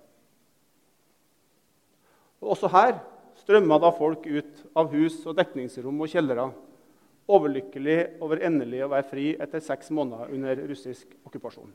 Og 2.42 2.52
også 2.54 2.70
her 2.74 2.98
strømma 3.40 3.78
da 3.82 3.90
folk 3.94 4.26
ut 4.26 4.62
av 4.76 4.92
hus 4.94 5.22
og 5.26 5.38
dekningsrom 5.38 6.02
og 6.02 6.10
kjellere, 6.10 6.50
overlykkelig 7.24 7.98
over 8.22 8.42
endelig 8.44 8.82
å 8.84 8.90
være 8.92 9.08
fri 9.08 9.30
etter 9.40 9.62
seks 9.64 9.88
måneder 9.94 10.34
under 10.34 10.60
russisk 10.68 11.14
okkupasjon. 11.24 11.70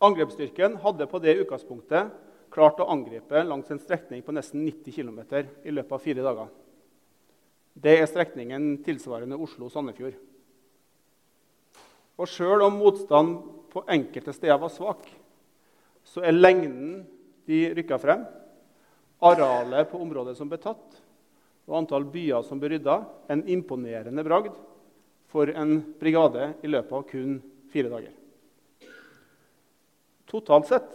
Angrepsstyrken 0.00 0.78
hadde 0.80 1.06
på 1.06 1.18
det 1.20 1.36
utgangspunktet 1.42 2.12
klart 2.50 2.80
å 2.80 2.88
angripe 2.88 3.42
langs 3.44 3.68
en 3.70 3.80
strekning 3.82 4.22
på 4.24 4.32
nesten 4.32 4.64
90 4.64 4.94
km 4.96 5.20
i 5.62 5.74
løpet 5.74 5.92
av 5.92 6.02
fire 6.02 6.24
dager. 6.24 6.48
Det 7.76 7.98
er 8.00 8.08
strekningen 8.08 8.80
tilsvarende 8.84 9.38
Oslo-Sandefjord. 9.38 10.16
Og 12.20 12.28
sjøl 12.28 12.64
om 12.66 12.80
motstand 12.80 13.36
på 13.72 13.84
enkelte 13.92 14.34
steder 14.34 14.58
var 14.60 14.72
svak, 14.72 15.04
så 16.04 16.24
er 16.26 16.36
lengden 16.36 17.04
de 17.48 17.60
rykka 17.76 18.00
frem, 18.00 18.24
arealet 19.20 19.88
på 19.92 20.00
området 20.00 20.34
som 20.38 20.48
ble 20.50 20.58
tatt, 20.60 20.96
og 21.68 21.76
antall 21.76 22.08
byer 22.08 22.42
som 22.44 22.60
ble 22.60 22.72
rydda, 22.74 22.96
en 23.30 23.44
imponerende 23.52 24.24
bragd 24.26 24.56
for 25.30 25.52
en 25.52 25.76
brigade 26.00 26.54
i 26.64 26.72
løpet 26.72 26.96
av 26.98 27.06
kun 27.12 27.36
fire 27.70 27.92
dager. 27.92 28.16
Totalt 30.30 30.70
sett 30.70 30.90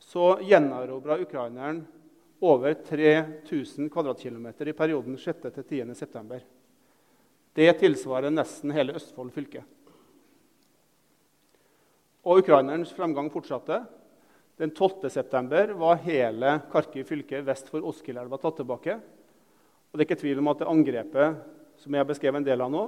så 0.00 0.38
gjenerobra 0.44 1.18
ukraineren 1.22 1.86
over 2.40 2.74
3000 2.74 3.90
km 3.90 4.46
i 4.58 4.72
perioden 4.72 5.16
6.-10.9. 5.16 6.40
Det 7.52 7.72
tilsvarer 7.72 8.32
nesten 8.32 8.72
hele 8.76 8.94
Østfold 8.96 9.32
fylke. 9.32 9.62
Og 12.24 12.42
ukrainerens 12.42 12.92
fremgang 12.92 13.30
fortsatte. 13.32 13.80
Den 14.60 14.70
12. 14.70 15.08
september 15.10 15.72
var 15.80 16.02
hele 16.04 16.58
Kharkiv 16.72 17.08
fylke 17.08 17.40
vest 17.44 17.72
for 17.72 17.84
Oskilelva 17.88 18.36
tatt 18.40 18.60
tilbake. 18.60 18.98
Og 19.90 19.96
det 19.96 20.04
er 20.04 20.08
ikke 20.10 20.20
tvil 20.20 20.42
om 20.42 20.52
at 20.52 20.60
det 20.60 20.68
angrepet 20.68 21.40
som 21.80 21.94
jeg 21.94 22.04
har 22.04 22.08
beskrevet 22.08 22.42
en 22.42 22.50
del 22.50 22.60
av 22.60 22.70
nå, 22.72 22.84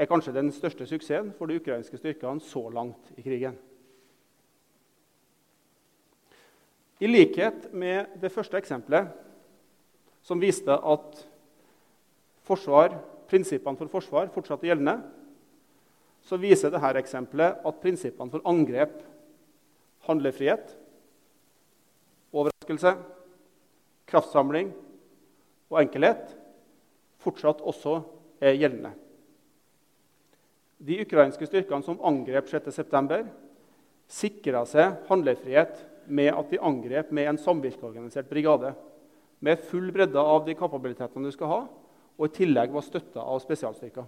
er 0.00 0.08
kanskje 0.10 0.32
den 0.34 0.48
største 0.52 0.88
suksessen 0.88 1.30
for 1.36 1.46
de 1.46 1.60
ukrainske 1.60 2.00
styrkene 2.00 2.42
så 2.42 2.64
langt 2.72 3.12
i 3.14 3.22
krigen. 3.22 3.60
I 7.02 7.10
likhet 7.10 7.72
med 7.74 8.14
det 8.22 8.30
første 8.32 8.58
eksempelet 8.58 9.10
som 10.24 10.40
viste 10.40 10.72
at 10.72 11.24
forsvar, 12.46 12.94
prinsippene 13.28 13.78
for 13.80 13.90
forsvar 13.92 14.30
fortsatt 14.32 14.62
er 14.62 14.72
gjeldende, 14.72 14.98
så 16.24 16.38
viser 16.40 16.72
dette 16.72 16.92
eksempelet 17.00 17.60
at 17.66 17.80
prinsippene 17.82 18.32
for 18.32 18.44
angrep, 18.48 18.94
handlefrihet, 20.06 20.72
overraskelse, 22.34 22.94
kraftsamling 24.08 24.70
og 25.72 25.80
enkelhet 25.82 26.32
fortsatt 27.24 27.62
også 27.64 27.98
er 28.44 28.56
gjeldende. 28.58 28.92
De 30.84 31.00
ukrainske 31.04 31.48
styrkene 31.48 31.84
som 31.86 32.00
angrep 32.04 32.50
6.9., 32.50 33.24
sikra 34.10 34.64
seg 34.68 34.98
handlefrihet 35.08 35.78
med 36.08 36.32
at 36.34 36.50
de 36.50 36.60
angrep 36.60 37.12
med 37.14 37.28
en 37.28 37.38
samvirkeorganisert 37.40 38.28
brigade 38.30 38.74
med 39.44 39.62
full 39.68 39.90
bredde 39.92 40.20
av 40.20 40.44
de 40.46 40.54
kapabilitetene 40.56 41.28
du 41.28 41.34
skal 41.34 41.50
ha, 41.50 41.62
og 42.14 42.28
i 42.28 42.36
tillegg 42.36 42.72
var 42.72 42.84
støtta 42.86 43.22
av 43.22 43.42
spesialstyrker. 43.42 44.06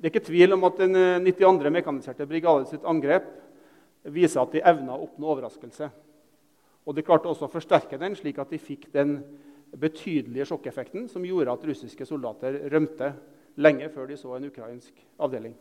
Det 0.00 0.08
er 0.08 0.14
ikke 0.14 0.28
tvil 0.30 0.56
om 0.56 0.64
at 0.64 0.78
den 0.80 0.96
92. 1.26 1.66
Eh, 1.68 1.72
mekaniserte 1.76 2.26
brigade 2.26 2.70
sitt 2.70 2.86
angrep 2.88 3.26
viser 4.08 4.40
at 4.40 4.54
de 4.54 4.62
evna 4.64 4.96
å 4.96 5.04
oppnå 5.04 5.28
overraskelse. 5.34 5.90
Og 6.88 6.96
De 6.96 7.04
klarte 7.04 7.28
også 7.28 7.44
å 7.46 7.52
forsterke 7.52 7.98
den, 8.00 8.16
slik 8.16 8.40
at 8.40 8.50
de 8.50 8.58
fikk 8.58 8.88
den 8.94 9.18
betydelige 9.76 10.48
sjokkeffekten 10.48 11.04
som 11.12 11.24
gjorde 11.24 11.52
at 11.52 11.66
russiske 11.68 12.06
soldater 12.08 12.56
rømte 12.72 13.12
lenge 13.60 13.90
før 13.92 14.08
de 14.08 14.16
så 14.18 14.32
en 14.34 14.48
ukrainsk 14.48 15.04
avdeling. 15.20 15.54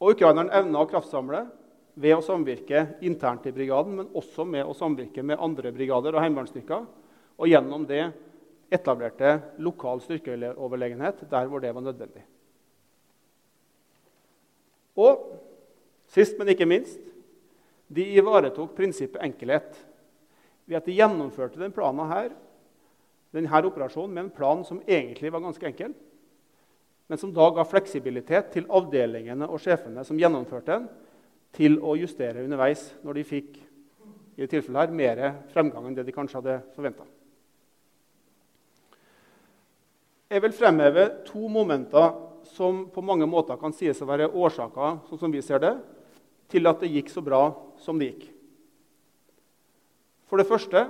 Og 0.00 0.14
Ukrainerne 0.14 0.54
evna 0.56 0.80
å 0.80 0.88
kraftsamle 0.88 1.44
ved 2.00 2.16
å 2.16 2.24
samvirke 2.24 2.86
internt 3.04 3.44
i 3.46 3.52
brigaden, 3.52 3.98
men 3.98 4.10
også 4.16 4.46
med 4.48 4.64
å 4.64 4.76
samvirke 4.76 5.22
med 5.26 5.40
andre 5.42 5.72
brigader 5.76 6.16
og 6.16 6.24
heimevernsstyrker. 6.24 6.86
Og 7.40 7.50
gjennom 7.50 7.84
det 7.88 8.06
etablerte 8.72 9.36
lokal 9.60 10.00
styrkeoverlegenhet 10.04 11.24
der 11.28 11.48
hvor 11.50 11.60
det 11.60 11.74
var 11.74 11.84
nødvendig. 11.84 12.24
Og 15.00 15.24
sist, 16.10 16.36
men 16.38 16.52
ikke 16.52 16.68
minst, 16.68 17.00
de 17.90 18.04
ivaretok 18.16 18.72
prinsippet 18.76 19.22
enkelhet 19.24 19.74
ved 20.68 20.78
at 20.78 20.86
de 20.86 20.94
gjennomførte 20.94 21.58
denne 21.58 21.74
planen 21.74 22.08
her, 22.10 22.30
denne 23.34 23.62
operasjonen 23.66 24.14
med 24.14 24.24
en 24.24 24.34
plan 24.34 24.62
som 24.66 24.82
egentlig 24.86 25.32
var 25.34 25.42
ganske 25.42 25.66
enkel, 25.66 25.94
men 27.10 27.18
som 27.18 27.32
da 27.34 27.48
ga 27.50 27.64
fleksibilitet 27.66 28.52
til 28.54 28.68
avdelingene 28.70 29.48
og 29.50 29.58
sjefene 29.58 30.04
som 30.06 30.18
gjennomførte 30.18 30.76
den, 30.76 30.84
til 31.50 31.80
å 31.82 31.96
justere 31.98 32.44
underveis 32.44 32.84
når 33.02 33.18
de 33.18 33.24
fikk 33.26 33.56
i 34.38 34.46
tilfellet 34.46 34.84
her, 34.84 34.94
mer 34.94 35.22
fremgang 35.50 35.88
enn 35.88 35.96
det 35.96 36.04
de 36.06 36.14
kanskje 36.14 36.38
hadde 36.38 36.54
forventa. 36.76 37.02
Jeg 40.30 40.46
vil 40.46 40.54
fremheve 40.54 41.08
to 41.26 41.50
momenter 41.50 42.14
som 42.54 42.84
på 42.94 43.02
mange 43.02 43.26
måter 43.26 43.58
kan 43.58 43.74
sies 43.74 43.98
å 43.98 44.06
være 44.06 44.30
årsaker 44.30 45.02
sånn 45.10 45.24
som 45.26 45.34
vi 45.34 45.42
ser 45.42 45.66
det, 45.66 45.74
til 46.46 46.70
at 46.70 46.78
det 46.78 46.94
gikk 46.94 47.10
så 47.10 47.26
bra 47.26 47.42
som 47.82 47.98
det 47.98 48.12
gikk. 48.12 48.28
For 50.30 50.38
det 50.38 50.46
første 50.46 50.86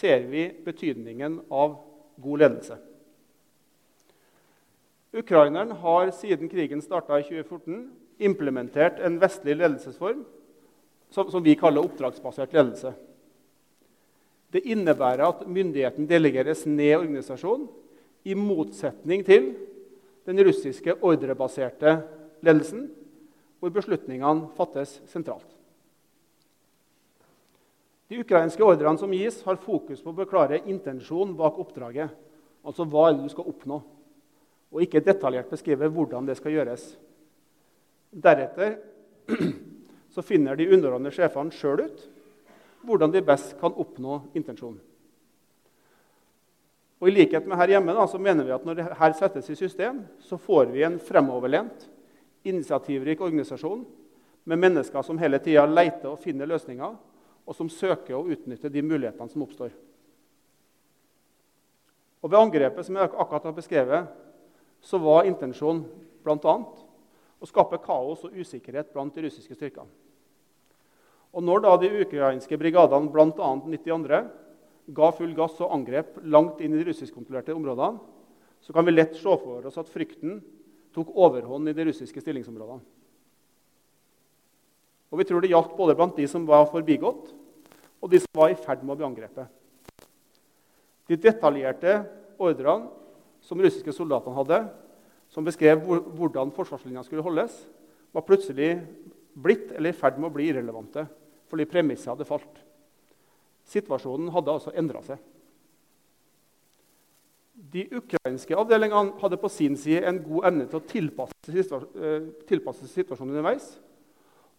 ser 0.00 0.24
vi 0.32 0.48
betydningen 0.64 1.42
av 1.52 1.76
god 2.16 2.46
ledelse. 2.46 2.86
Ukraineren 5.12 5.72
har 5.82 6.10
siden 6.14 6.48
krigen 6.48 6.82
starta 6.82 7.18
i 7.18 7.24
2014, 7.26 7.90
implementert 8.22 9.00
en 9.02 9.18
vestlig 9.18 9.56
ledelsesform 9.58 10.22
som, 11.10 11.30
som 11.30 11.42
vi 11.42 11.56
kaller 11.58 11.82
oppdragsbasert 11.82 12.54
ledelse. 12.54 12.92
Det 14.50 14.62
innebærer 14.66 15.24
at 15.26 15.42
myndigheten 15.46 16.06
delegeres 16.10 16.62
ned 16.66 16.92
i 16.92 16.98
organisasjonen, 16.98 17.68
i 18.24 18.34
motsetning 18.36 19.24
til 19.24 19.54
den 20.28 20.42
russiske 20.44 20.94
ordrebaserte 21.00 21.94
ledelsen, 22.44 22.90
hvor 23.58 23.72
beslutningene 23.72 24.50
fattes 24.56 24.98
sentralt. 25.10 25.46
De 28.10 28.18
ukrainske 28.20 28.64
ordrene 28.66 28.98
som 28.98 29.12
gis, 29.14 29.38
har 29.46 29.58
fokus 29.62 30.02
på 30.02 30.10
å 30.10 30.18
beklare 30.18 30.62
intensjonen 30.66 31.36
bak 31.38 31.58
oppdraget. 31.62 32.10
Altså 32.66 32.84
hva 32.84 33.08
er 33.08 33.16
det 33.16 33.28
du 33.28 33.32
skal 33.32 33.48
oppnå, 33.50 33.78
og 34.70 34.84
ikke 34.84 35.02
detaljert 35.04 35.50
beskrive 35.50 35.90
hvordan 35.90 36.28
det 36.28 36.36
skal 36.38 36.54
gjøres. 36.54 36.84
Deretter 38.10 38.78
så 40.14 40.22
finner 40.26 40.58
de 40.58 40.70
underordnede 40.70 41.14
sjefene 41.14 41.54
sjøl 41.54 41.86
ut 41.86 42.06
hvordan 42.86 43.12
de 43.12 43.22
best 43.24 43.58
kan 43.60 43.74
oppnå 43.76 44.22
intensjonen. 44.34 44.80
Og 47.00 47.08
I 47.08 47.14
likhet 47.14 47.46
med 47.48 47.56
her 47.56 47.74
hjemme 47.76 47.94
da, 47.96 48.04
så 48.08 48.20
mener 48.20 48.44
vi 48.44 48.52
at 48.52 48.64
når 48.66 48.76
dette 48.76 49.10
settes 49.16 49.48
i 49.48 49.56
system, 49.56 50.02
så 50.20 50.36
får 50.36 50.68
vi 50.72 50.84
en 50.84 50.98
fremoverlent, 51.00 51.86
initiativrik 52.44 53.20
organisasjon 53.20 53.84
med 54.48 54.60
mennesker 54.60 55.04
som 55.04 55.18
hele 55.20 55.40
tida 55.40 55.66
leter 55.68 56.10
og 56.12 56.20
finner 56.20 56.48
løsninger, 56.48 56.96
og 57.44 57.56
som 57.56 57.68
søker 57.72 58.16
å 58.16 58.26
utnytte 58.32 58.72
de 58.72 58.82
mulighetene 58.84 59.32
som 59.32 59.44
oppstår. 59.44 59.72
Og 62.20 62.28
Ved 62.28 62.38
angrepet 62.40 62.86
som 62.86 62.96
jeg 62.96 63.08
akkurat 63.08 63.48
har 63.48 63.56
beskrevet, 63.56 64.10
så 64.80 65.00
var 65.02 65.28
intensjonen 65.28 65.84
bl.a 66.24 66.54
å 67.40 67.48
skape 67.48 67.80
kaos 67.80 68.24
og 68.26 68.36
usikkerhet 68.36 68.92
blant 68.92 69.14
de 69.16 69.24
russiske 69.24 69.56
styrkene. 69.56 69.88
Og 71.30 71.44
Når 71.46 71.62
da 71.62 71.74
de 71.78 71.90
ukrainske 72.02 72.58
brigadene, 72.58 73.10
bl.a. 73.12 73.50
92., 73.62 74.22
ga 74.90 75.10
full 75.14 75.34
gass 75.36 75.60
og 75.62 75.70
angrep 75.76 76.16
langt 76.26 76.60
inn 76.60 76.74
i 76.74 76.80
de 76.80 76.88
russiskkontrollerte 76.88 77.54
områdene, 77.54 78.00
så 78.60 78.74
kan 78.74 78.84
vi 78.84 78.96
lett 78.96 79.14
se 79.16 79.36
for 79.40 79.68
oss 79.68 79.78
at 79.80 79.88
frykten 79.88 80.40
tok 80.92 81.12
overhånd 81.14 81.70
i 81.70 81.76
de 81.76 81.86
russiske 81.86 82.20
stillingsområdene. 82.20 82.82
Og 85.10 85.18
Vi 85.18 85.26
tror 85.26 85.42
det 85.42 85.50
gjaldt 85.50 85.76
både 85.78 85.94
blant 85.98 86.18
de 86.18 86.26
som 86.30 86.44
var 86.46 86.68
forbigått, 86.70 87.32
og 88.00 88.10
de 88.10 88.20
som 88.22 88.34
var 88.34 88.50
i 88.50 88.58
ferd 88.58 88.82
med 88.82 88.94
å 88.94 88.98
bli 88.98 89.08
angrepet. 89.08 89.46
De 91.10 91.18
detaljerte 91.18 91.96
ordrene 92.38 92.99
som 93.44 93.60
russiske 93.60 93.94
soldatene 93.94 94.36
hadde, 94.36 94.60
som 95.30 95.46
beskrev 95.46 95.82
hvordan 96.16 96.52
forsvarslinja 96.54 97.04
skulle 97.06 97.24
holdes, 97.24 97.54
var 98.12 98.26
plutselig 98.26 98.72
blitt 99.38 99.70
eller 99.72 99.92
i 99.92 99.96
ferd 99.96 100.18
med 100.18 100.30
å 100.30 100.34
bli 100.34 100.48
irrelevante 100.50 101.06
fordi 101.50 101.66
premisset 101.66 102.12
hadde 102.12 102.26
falt. 102.26 102.60
Situasjonen 103.70 104.30
hadde 104.34 104.54
altså 104.54 104.72
endra 104.78 105.02
seg. 105.06 105.18
De 107.70 107.84
ukrainske 107.98 108.56
avdelingene 108.56 109.18
hadde 109.20 109.38
på 109.40 109.50
sin 109.52 109.76
side 109.78 110.04
en 110.08 110.20
god 110.24 110.46
evne 110.48 110.66
til 110.70 110.78
å 110.78 110.86
tilpasse, 110.88 111.34
eh, 111.50 112.86
situasjonen 112.94 113.34
underveis 113.34 113.74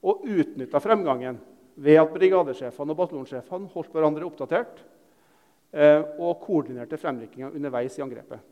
og 0.03 0.25
utnytta 0.27 0.81
fremgangen 0.83 1.39
ved 1.75 1.99
at 2.01 2.13
brigadesjefene 2.13 2.93
og 2.93 2.99
bataljonssjefene 2.99 3.71
holdt 3.73 3.93
hverandre 3.95 4.27
oppdatert 4.27 4.83
eh, 5.73 6.03
og 6.19 6.43
koordinerte 6.43 6.99
fremrykkinga 6.99 7.51
underveis 7.55 7.97
i 7.97 8.05
angrepet. 8.05 8.50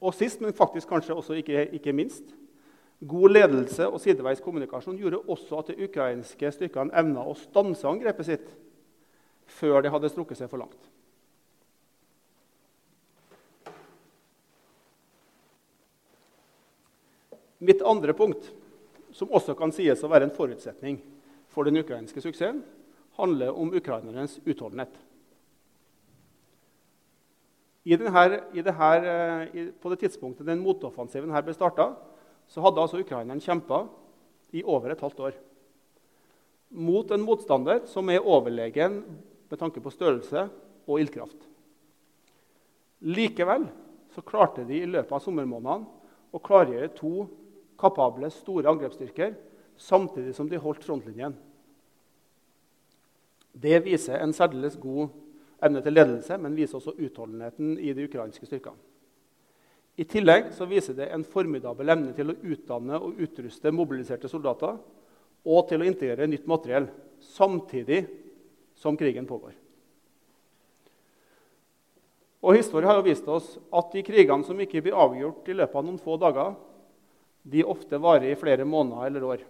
Og 0.00 0.14
sist, 0.14 0.40
men 0.40 0.56
faktisk 0.56 0.88
kanskje 0.88 1.14
også 1.16 1.38
ikke, 1.40 1.68
ikke 1.78 1.94
minst, 1.96 2.24
god 3.06 3.32
ledelse 3.32 3.88
og 3.88 4.00
sideveis 4.00 4.40
kommunikasjon 4.40 4.98
gjorde 5.00 5.22
også 5.28 5.58
at 5.60 5.72
de 5.72 5.88
ukrainske 5.88 6.52
styrkene 6.52 6.94
evna 6.96 7.24
å 7.28 7.34
stanse 7.36 7.88
angrepet 7.88 8.28
sitt 8.28 8.52
før 9.58 9.82
det 9.84 9.92
hadde 9.92 10.10
strukket 10.10 10.40
seg 10.40 10.50
for 10.50 10.60
langt. 10.60 10.80
Mitt 17.66 17.82
andre 17.82 18.12
punkt, 18.12 18.50
som 19.16 19.32
også 19.32 19.54
kan 19.56 19.72
sies 19.72 20.02
å 20.04 20.10
være 20.12 20.28
en 20.28 20.34
forutsetning 20.34 20.98
for 21.48 21.64
den 21.64 21.80
ukrainske 21.80 22.20
suksessen, 22.20 22.60
handler 23.16 23.56
om 23.56 23.72
ukrainernes 23.72 24.36
utholdenhet. 24.44 24.92
I 27.86 27.94
denne, 27.94 28.40
i 28.52 28.62
denne, 28.66 29.72
på 29.78 29.92
det 29.92 30.00
tidspunktet 30.02 30.48
den 30.48 30.62
motoffensiven 30.64 31.30
her 31.30 31.44
ble 31.46 31.54
starta, 31.54 31.92
så 32.50 32.62
hadde 32.64 32.82
altså 32.82 32.98
ukrainerne 33.02 33.42
kjempa 33.42 33.84
i 34.54 34.64
over 34.66 34.94
et 34.94 35.02
halvt 35.02 35.22
år 35.28 35.36
mot 36.76 37.10
en 37.14 37.22
motstander 37.22 37.84
som 37.86 38.08
er 38.10 38.24
overlegen 38.26 39.00
med 39.46 39.58
tanke 39.60 39.80
på 39.82 39.92
størrelse 39.94 40.48
og 40.86 41.00
ildkraft. 41.00 41.38
Likevel 43.06 43.68
så 44.14 44.24
klarte 44.26 44.64
de 44.66 44.80
i 44.80 44.88
løpet 44.88 45.14
av 45.14 45.22
sommermånedene 45.22 46.34
å 46.34 46.42
klargjøre 46.42 46.94
to 46.96 47.26
kapable, 47.78 48.30
store 48.32 48.70
angrepsstyrker 48.72 49.36
samtidig 49.78 50.34
som 50.34 50.48
de 50.50 50.58
holdt 50.60 50.84
frontlinjen. 50.86 51.36
Det 53.56 53.78
viser 53.84 54.20
en 54.20 54.34
særdeles 54.36 54.76
god 54.80 55.12
evne 55.66 55.82
til 55.84 55.94
ledelse, 55.96 56.38
men 56.40 56.56
viser 56.56 56.78
også 56.78 56.96
utholdenheten 56.96 57.76
i 57.78 57.92
de 57.96 58.06
ukrainske 58.08 58.46
styrkene. 58.48 58.78
I 59.96 60.04
tillegg 60.04 60.50
så 60.52 60.66
viser 60.68 60.96
det 60.96 61.08
en 61.08 61.24
formidabel 61.24 61.88
evne 61.94 62.12
til 62.16 62.32
å 62.32 62.36
utdanne 62.44 62.98
og 63.00 63.20
utruste 63.24 63.72
mobiliserte 63.72 64.28
soldater 64.28 64.76
og 65.46 65.68
til 65.70 65.80
å 65.80 65.86
integrere 65.88 66.28
nytt 66.28 66.48
materiell 66.50 66.90
samtidig 67.32 68.02
som 68.76 68.98
krigen 68.98 69.28
pågår. 69.28 69.54
Og 72.44 72.58
Historien 72.58 72.90
har 72.90 73.00
jo 73.00 73.06
vist 73.08 73.26
oss 73.32 73.54
at 73.74 73.94
de 73.94 74.04
krigene 74.06 74.44
som 74.46 74.58
ikke 74.60 74.82
blir 74.84 74.98
avgjort 74.98 75.48
i 75.48 75.56
løpet 75.56 75.80
av 75.80 75.86
noen 75.86 76.02
få 76.02 76.18
dager, 76.20 76.52
de 77.46 77.64
ofte 77.64 77.98
varer 78.02 78.32
i 78.32 78.38
flere 78.38 78.66
måneder 78.68 79.08
eller 79.08 79.24
år. 79.24 79.44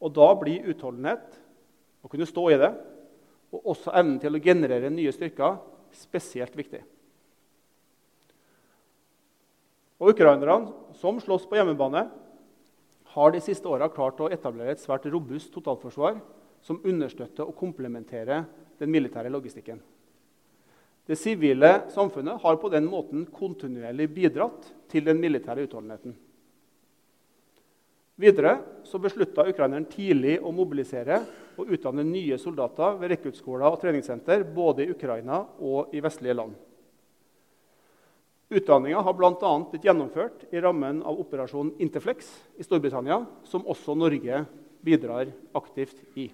Og 0.00 0.14
Da 0.16 0.30
blir 0.40 0.66
utholdenhet, 0.72 1.36
å 2.00 2.08
kunne 2.08 2.26
stå 2.26 2.46
i 2.50 2.58
det, 2.58 2.70
og 3.50 3.72
også 3.74 3.92
evnen 3.98 4.18
til 4.22 4.36
å 4.36 4.42
generere 4.42 4.90
nye 4.92 5.12
styrker 5.14 5.58
spesielt 5.96 6.54
viktig. 6.56 6.82
Og 10.00 10.14
Ukrainerne, 10.14 10.72
som 10.96 11.18
slåss 11.20 11.44
på 11.48 11.58
hjemmebane, 11.58 12.06
har 13.10 13.32
de 13.34 13.40
siste 13.42 13.68
åra 13.68 13.90
klart 13.92 14.20
å 14.22 14.30
etablere 14.32 14.72
et 14.72 14.80
svært 14.82 15.08
robust 15.10 15.50
totalforsvar 15.52 16.20
som 16.64 16.80
understøtter 16.86 17.48
og 17.48 17.56
komplementerer 17.58 18.46
den 18.80 18.92
militære 18.92 19.32
logistikken. 19.32 19.80
Det 21.10 21.18
sivile 21.18 21.88
samfunnet 21.90 22.38
har 22.40 22.58
på 22.62 22.70
den 22.70 22.86
måten 22.86 23.24
kontinuerlig 23.34 24.06
bidratt 24.14 24.68
til 24.88 25.04
den 25.08 25.18
militære 25.20 25.66
utholdenheten. 25.66 26.14
Videre 28.20 28.58
så 28.84 29.00
beslutta 29.00 29.46
ukraineren 29.48 29.88
tidlig 29.90 30.36
å 30.44 30.52
mobilisere 30.54 31.22
og 31.60 31.70
utdanne 31.70 32.04
nye 32.06 32.38
soldater 32.40 32.96
ved 33.00 33.12
rekruttskoler 33.14 33.68
og 33.68 33.78
treningssenter 33.82 34.46
både 34.56 34.86
i 34.86 34.90
Ukraina 34.94 35.42
og 35.60 35.94
i 35.94 36.02
vestlige 36.02 36.36
land. 36.38 36.56
Utdanninga 38.50 39.04
har 39.06 39.14
bl.a. 39.14 39.50
blitt 39.70 39.84
gjennomført 39.86 40.48
i 40.50 40.60
rammen 40.62 41.04
av 41.06 41.20
operasjon 41.22 41.76
Interflex 41.78 42.32
i 42.58 42.66
Storbritannia, 42.66 43.20
som 43.46 43.62
også 43.62 43.94
Norge 43.94 44.42
bidrar 44.82 45.30
aktivt 45.54 46.00
i. 46.18 46.26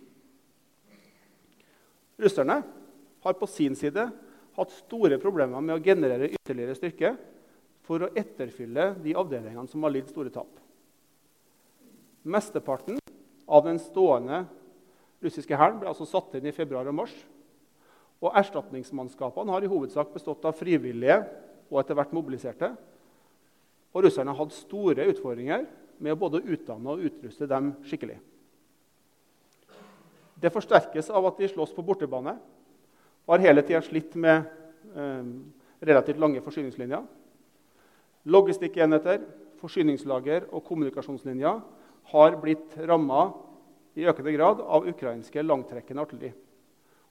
Russerne 2.16 2.62
har 3.26 3.36
på 3.36 3.48
sin 3.50 3.76
side 3.76 4.06
hatt 4.56 4.76
store 4.78 5.18
problemer 5.20 5.60
med 5.60 5.76
å 5.76 5.82
generere 5.84 6.30
ytterligere 6.32 6.78
styrke 6.78 7.12
for 7.84 8.06
å 8.06 8.12
etterfylle 8.16 8.94
de 9.04 9.12
avdelingene 9.18 9.68
som 9.68 9.84
har 9.84 9.92
lidd 9.92 10.08
store 10.08 10.32
tap. 10.32 10.48
Mesteparten 12.26 12.96
av 13.46 13.66
den 13.68 13.78
stående 13.78 14.46
russiske 15.24 15.56
hæren 15.56 15.80
ble 15.80 15.90
altså 15.90 16.06
satt 16.08 16.36
inn 16.36 16.46
i 16.48 16.54
februar 16.54 16.88
og 16.88 16.96
mars. 16.96 17.14
Og 18.24 18.32
Erstatningsmannskapene 18.36 19.52
har 19.52 19.64
i 19.64 19.70
hovedsak 19.70 20.12
bestått 20.14 20.44
av 20.48 20.56
frivillige 20.56 21.18
og 21.70 21.80
etter 21.80 21.98
hvert 21.98 22.14
mobiliserte. 22.16 22.70
Og 23.92 24.06
russerne 24.06 24.32
har 24.32 24.40
hatt 24.40 24.56
store 24.56 25.06
utfordringer 25.10 25.66
med 25.98 26.12
å 26.12 26.20
både 26.20 26.44
utdanne 26.44 26.92
og 26.92 27.04
utruste 27.08 27.48
dem 27.48 27.72
skikkelig. 27.86 28.18
Det 30.36 30.52
forsterkes 30.52 31.08
av 31.08 31.30
at 31.30 31.38
de 31.40 31.48
slåss 31.48 31.72
på 31.72 31.84
bortebane 31.84 32.36
og 33.26 33.32
har 33.34 33.46
hele 33.48 33.64
tida 33.64 33.80
slitt 33.82 34.12
med 34.20 34.44
eh, 34.92 35.30
relativt 35.80 36.20
lange 36.20 36.42
forsyningslinjer. 36.44 37.06
Logistikkenheter, 38.28 39.24
forsyningslager 39.60 40.48
og 40.52 40.64
kommunikasjonslinjer 40.66 41.60
har 42.12 42.36
blitt 42.42 42.76
ramma 42.86 43.30
i 43.96 44.04
økende 44.04 44.32
grad 44.36 44.60
av 44.60 44.88
ukrainske 44.88 45.42
langtrekkende 45.42 46.02
artilleri. 46.04 46.32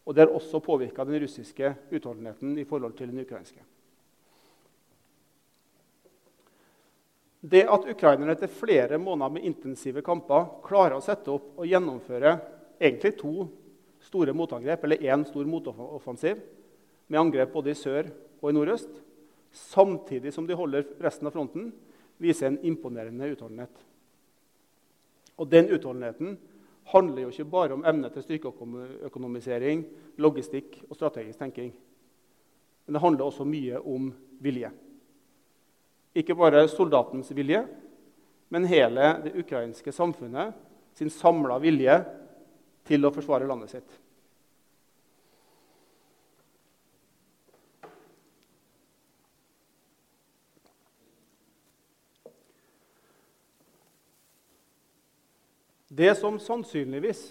Og 0.05 0.13
Det 0.13 0.21
har 0.21 0.35
også 0.37 0.61
påvirka 0.61 1.03
den 1.05 1.19
russiske 1.21 1.75
utholdenheten 1.91 2.57
i 2.61 2.63
forhold 2.63 2.93
til 2.93 3.09
den 3.09 3.23
ukrainske. 3.25 3.63
Det 7.41 7.65
at 7.69 7.85
ukrainerne 7.89 8.33
etter 8.33 8.49
flere 8.49 8.97
måneder 8.97 9.33
med 9.33 9.45
intensive 9.45 10.01
kamper 10.05 10.47
klarer 10.65 10.97
å 10.97 11.03
sette 11.03 11.29
opp 11.33 11.59
og 11.59 11.67
gjennomføre 11.69 12.37
egentlig 12.79 13.17
to 13.19 13.47
store 14.05 14.33
motangrep, 14.33 14.83
eller 14.83 15.01
én 15.01 15.25
stor 15.25 15.45
motoffensiv, 15.49 16.39
med 17.07 17.19
angrep 17.19 17.51
både 17.53 17.73
i 17.73 17.77
sør 17.77 18.09
og 18.41 18.49
i 18.49 18.53
nordøst, 18.53 18.89
samtidig 19.51 20.33
som 20.33 20.47
de 20.47 20.57
holder 20.57 20.85
resten 21.01 21.29
av 21.29 21.33
fronten, 21.33 21.71
viser 22.17 22.49
en 22.49 22.59
imponerende 22.65 23.29
utholdenhet. 23.33 23.85
Og 25.37 25.49
den 25.51 25.69
utholdenheten 25.73 26.37
handler 26.91 27.25
jo 27.25 27.31
ikke 27.33 27.47
bare 27.49 27.73
om 27.73 27.85
evne 27.85 28.09
til 28.13 28.23
styrkeøkonomisering, 28.25 29.85
logistikk 30.21 30.83
og 30.89 30.95
strategisk 30.95 31.39
tenking. 31.39 31.71
Men 32.85 32.97
det 32.97 33.01
handler 33.01 33.25
også 33.25 33.47
mye 33.47 33.81
om 33.81 34.11
vilje. 34.43 34.69
Ikke 36.15 36.35
bare 36.37 36.67
soldatens 36.71 37.31
vilje, 37.35 37.65
men 38.53 38.67
hele 38.69 39.15
det 39.23 39.33
ukrainske 39.41 39.91
samfunnet 39.91 40.53
sin 40.95 41.09
samla 41.09 41.57
vilje 41.59 41.97
til 42.87 43.03
å 43.03 43.11
forsvare 43.11 43.47
landet 43.49 43.73
sitt. 43.73 43.97
Det 55.95 56.15
som 56.19 56.39
sannsynligvis 56.41 57.21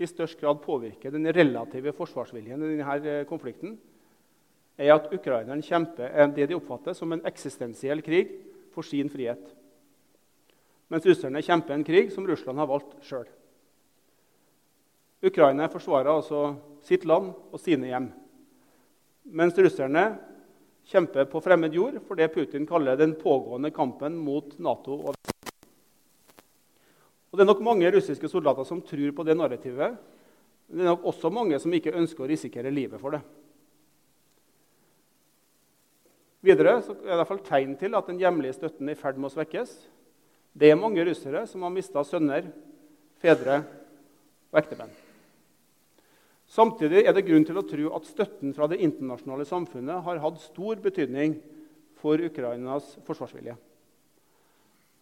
i 0.00 0.06
størst 0.08 0.40
grad 0.40 0.62
påvirker 0.64 1.12
den 1.12 1.28
relative 1.34 1.92
forsvarsviljen 1.92 2.62
i 2.62 2.76
denne 2.78 3.24
konflikten, 3.28 3.76
er 4.80 4.94
at 4.94 5.10
ukrainerne 5.12 5.62
kjemper 5.62 6.32
det 6.34 6.48
de 6.50 6.56
oppfatter 6.56 6.96
som 6.96 7.12
en 7.14 7.22
eksistensiell 7.28 8.00
krig 8.02 8.32
for 8.74 8.86
sin 8.86 9.10
frihet. 9.12 9.44
Mens 10.90 11.06
russerne 11.06 11.42
kjemper 11.44 11.76
en 11.76 11.86
krig 11.86 12.10
som 12.12 12.26
Russland 12.26 12.58
har 12.58 12.70
valgt 12.70 12.96
sjøl. 13.06 13.28
Ukraina 15.24 15.68
forsvarer 15.72 16.12
altså 16.12 16.54
sitt 16.84 17.06
land 17.08 17.30
og 17.52 17.60
sine 17.60 17.88
hjem. 17.88 18.10
Mens 19.32 19.56
russerne 19.56 20.04
kjemper 20.90 21.28
på 21.30 21.40
fremmed 21.44 21.76
jord 21.76 22.00
for 22.04 22.18
det 22.20 22.32
Putin 22.34 22.66
kaller 22.68 22.98
den 23.00 23.14
pågående 23.20 23.72
kampen 23.72 24.18
mot 24.20 24.58
Nato. 24.58 25.00
og 25.00 25.23
og 27.34 27.38
Det 27.38 27.42
er 27.42 27.48
nok 27.50 27.64
mange 27.66 27.88
russiske 27.90 28.28
soldater 28.30 28.62
som 28.62 28.78
tror 28.86 29.10
på 29.10 29.24
det 29.26 29.34
narrativet. 29.34 29.96
Men 30.70 30.78
det 30.78 30.84
er 30.84 30.92
nok 30.92 31.08
også 31.10 31.32
mange 31.34 31.58
som 31.58 31.72
ikke 31.74 31.96
ønsker 31.98 32.22
å 32.22 32.28
risikere 32.30 32.70
livet 32.70 33.02
for 33.02 33.16
det. 33.16 33.20
Videre 36.46 36.76
er 36.76 36.86
det 36.86 36.94
i 37.02 37.18
hvert 37.18 37.32
fall 37.32 37.42
tegn 37.42 37.74
til 37.80 37.98
at 37.98 38.06
den 38.06 38.22
hjemlige 38.22 38.54
støtten 38.54 38.86
er 38.86 38.94
i 38.94 39.00
ferd 39.00 39.18
med 39.18 39.32
å 39.32 39.34
svekkes. 39.34 39.74
Det 40.54 40.70
er 40.70 40.78
mange 40.78 41.02
russere 41.10 41.42
som 41.50 41.66
har 41.66 41.74
mista 41.74 42.06
sønner, 42.06 42.46
fedre 43.18 43.64
og 44.54 44.62
ektemenn. 44.62 44.94
Samtidig 46.46 47.02
er 47.02 47.18
det 47.18 47.26
grunn 47.26 47.50
til 47.50 47.58
å 47.58 47.66
tro 47.66 47.94
at 47.98 48.06
støtten 48.14 48.54
fra 48.54 48.70
det 48.70 48.78
internasjonale 48.78 49.50
samfunnet 49.50 50.06
har 50.06 50.22
hatt 50.22 50.42
stor 50.46 50.78
betydning 50.86 51.40
for 51.98 52.22
Ukrainas 52.30 52.94
forsvarsvilje. 53.02 53.58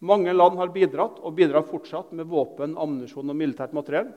Mange 0.03 0.33
land 0.35 0.59
har 0.59 0.73
bidratt 0.75 1.21
og 1.23 1.35
bidrar 1.39 1.63
fortsatt 1.63 2.11
med 2.19 2.27
våpen, 2.27 2.75
ammunisjon 2.75 3.31
og 3.31 3.39
militært 3.39 3.75
materiell. 3.77 4.09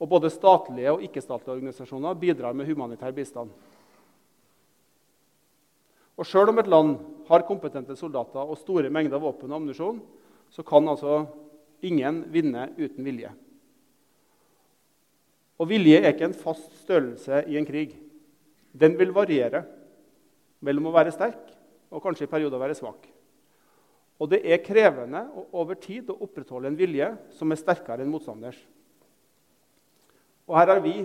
Og 0.00 0.08
både 0.08 0.30
statlige 0.32 0.92
og 0.94 1.02
ikke-statlige 1.04 1.58
organisasjoner 1.58 2.16
bidrar 2.20 2.56
med 2.56 2.68
humanitær 2.68 3.12
bistand. 3.16 3.52
Og 6.16 6.24
Sjøl 6.24 6.48
om 6.48 6.60
et 6.62 6.70
land 6.72 6.94
har 7.28 7.44
kompetente 7.44 7.96
soldater 7.98 8.40
og 8.40 8.56
store 8.60 8.88
mengder 8.92 9.20
våpen 9.20 9.52
og 9.52 9.58
ammunisjon, 9.58 9.98
så 10.48 10.64
kan 10.64 10.88
altså 10.88 11.26
ingen 11.84 12.22
vinne 12.32 12.70
uten 12.78 13.04
vilje. 13.04 13.32
Og 15.60 15.68
vilje 15.68 16.00
er 16.00 16.14
ikke 16.14 16.30
en 16.30 16.38
fast 16.40 16.72
størrelse 16.84 17.42
i 17.48 17.58
en 17.60 17.68
krig. 17.68 17.92
Den 18.72 18.96
vil 18.96 19.12
variere 19.16 19.64
mellom 20.64 20.88
å 20.88 20.96
være 20.96 21.12
sterk 21.12 21.52
og 21.92 22.00
kanskje 22.04 22.24
i 22.28 22.32
perioder 22.32 22.60
være 22.60 22.76
svak. 22.76 23.04
Og 24.16 24.30
det 24.32 24.40
er 24.48 24.64
krevende 24.64 25.26
over 25.52 25.76
tid 25.80 26.08
å 26.08 26.18
opprettholde 26.24 26.70
en 26.70 26.78
vilje 26.78 27.10
som 27.36 27.52
er 27.52 27.60
sterkere 27.60 28.04
enn 28.04 28.12
motstanders. 28.12 28.58
Og 30.46 30.56
her 30.56 30.72
har 30.72 30.80
vi 30.84 31.02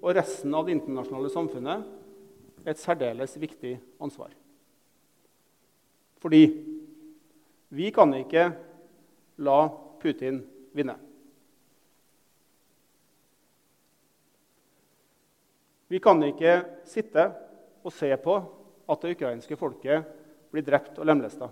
og 0.00 0.12
resten 0.14 0.54
av 0.54 0.66
det 0.66 0.76
internasjonale 0.76 1.30
samfunnet 1.32 2.66
et 2.66 2.80
særdeles 2.80 3.36
viktig 3.40 3.74
ansvar. 4.02 4.30
Fordi 6.22 6.42
vi 7.76 7.90
kan 7.94 8.14
ikke 8.16 8.48
la 9.42 9.58
Putin 10.00 10.40
vinne. 10.76 10.96
Vi 15.86 16.00
kan 16.02 16.22
ikke 16.26 16.58
sitte 16.88 17.28
og 17.86 17.92
se 17.94 18.08
på 18.18 18.34
at 18.90 19.02
det 19.02 19.14
ukrainske 19.14 19.58
folket 19.58 20.06
blir 20.50 20.64
drept 20.66 20.98
og 20.98 21.06
lemlesta. 21.06 21.50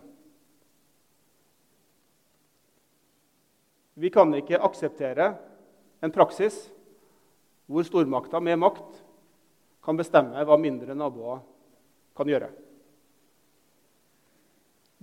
Vi 3.95 4.11
kan 4.11 4.33
ikke 4.35 4.59
akseptere 4.59 5.33
en 6.03 6.13
praksis 6.13 6.57
hvor 7.71 7.87
stormakter 7.87 8.43
med 8.45 8.59
makt 8.61 9.03
kan 9.85 9.97
bestemme 9.97 10.45
hva 10.45 10.57
mindre 10.61 10.97
naboer 10.97 11.43
kan 12.17 12.29
gjøre. 12.29 12.51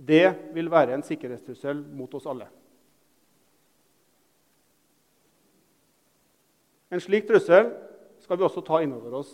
Det 0.02 0.26
vil 0.54 0.70
være 0.70 0.96
en 0.96 1.04
sikkerhetstrussel 1.06 1.82
mot 1.94 2.12
oss 2.18 2.26
alle. 2.26 2.48
En 6.92 7.00
slik 7.00 7.24
trussel 7.28 7.70
skal 8.20 8.38
vi 8.38 8.44
også 8.46 8.62
ta 8.66 8.82
inn 8.84 8.92
over 8.92 9.20
oss 9.22 9.30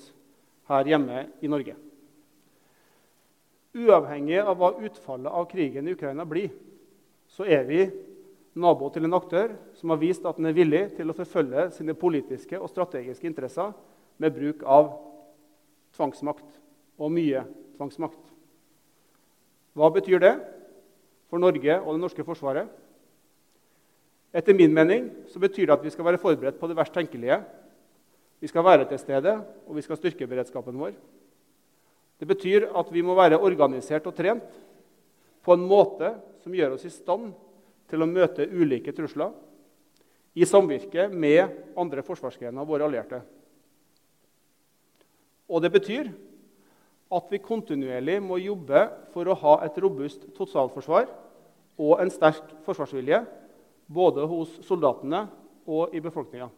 her 0.69 0.87
hjemme 0.87 1.25
i 1.43 1.51
Norge. 1.51 1.75
Uavhengig 3.79 4.39
av 4.43 4.55
hva 4.59 4.71
utfallet 4.85 5.33
av 5.33 5.49
krigen 5.51 5.89
i 5.89 5.95
Ukraina 5.97 6.25
blir, 6.29 6.53
så 7.29 7.47
er 7.49 7.65
vi 7.69 7.81
nabo 8.59 8.89
til 8.93 9.07
en 9.07 9.17
aktør 9.17 9.55
som 9.79 9.93
har 9.93 10.01
vist 10.01 10.27
at 10.27 10.39
den 10.39 10.49
er 10.51 10.57
villig 10.57 10.83
til 10.97 11.11
å 11.11 11.17
forfølge 11.17 11.69
sine 11.77 11.95
politiske 11.99 12.59
og 12.59 12.71
strategiske 12.71 13.29
interesser 13.29 13.73
med 14.19 14.35
bruk 14.35 14.65
av 14.67 14.91
tvangsmakt, 15.95 16.47
og 16.99 17.13
mye 17.15 17.45
tvangsmakt. 17.79 18.21
Hva 19.79 19.91
betyr 19.95 20.21
det 20.23 20.35
for 21.31 21.39
Norge 21.43 21.79
og 21.79 21.95
det 21.95 22.03
norske 22.03 22.27
forsvaret? 22.27 22.67
Etter 24.35 24.57
min 24.57 24.75
mening 24.75 25.07
så 25.31 25.41
betyr 25.41 25.69
det 25.69 25.77
at 25.79 25.85
vi 25.87 25.93
skal 25.95 26.09
være 26.09 26.21
forberedt 26.21 26.59
på 26.61 26.69
det 26.69 26.77
verst 26.77 26.97
tenkelige. 26.97 27.39
Vi 28.43 28.51
skal 28.51 28.67
være 28.67 28.89
til 28.91 29.01
stede, 29.01 29.39
og 29.67 29.79
vi 29.79 29.85
skal 29.87 29.99
styrke 29.99 30.27
beredskapen 30.29 30.77
vår. 30.79 30.97
Det 32.19 32.27
betyr 32.27 32.69
at 32.77 32.91
vi 32.93 33.03
må 33.07 33.15
være 33.15 33.39
organisert 33.39 34.07
og 34.11 34.17
trent 34.19 34.59
på 35.47 35.55
en 35.55 35.67
måte 35.71 36.13
som 36.43 36.55
gjør 36.55 36.75
oss 36.75 36.87
i 36.87 36.93
stand 36.93 37.31
til 37.89 38.05
å 38.05 38.11
møte 38.11 38.47
ulike 38.49 38.93
trusler 38.95 39.33
i 40.39 40.47
samvirke 40.47 41.09
med 41.11 41.75
andre 41.79 42.05
forsvarsgrener 42.07 42.63
og 42.63 42.71
våre 42.71 42.87
allierte. 42.87 43.23
Og 45.49 45.65
det 45.65 45.73
betyr 45.73 46.11
at 47.09 47.33
vi 47.33 47.41
kontinuerlig 47.41 48.19
må 48.21 48.37
jobbe 48.43 48.85
for 49.15 49.29
å 49.29 49.39
ha 49.43 49.55
et 49.65 49.79
robust 49.81 50.29
totalforsvar 50.37 51.09
og 51.79 52.01
en 52.03 52.13
sterk 52.13 52.53
forsvarsvilje 52.67 53.23
både 53.89 54.27
hos 54.29 54.59
soldatene 54.67 55.25
og 55.69 55.95
i 55.97 56.03
befolkninga. 56.05 56.51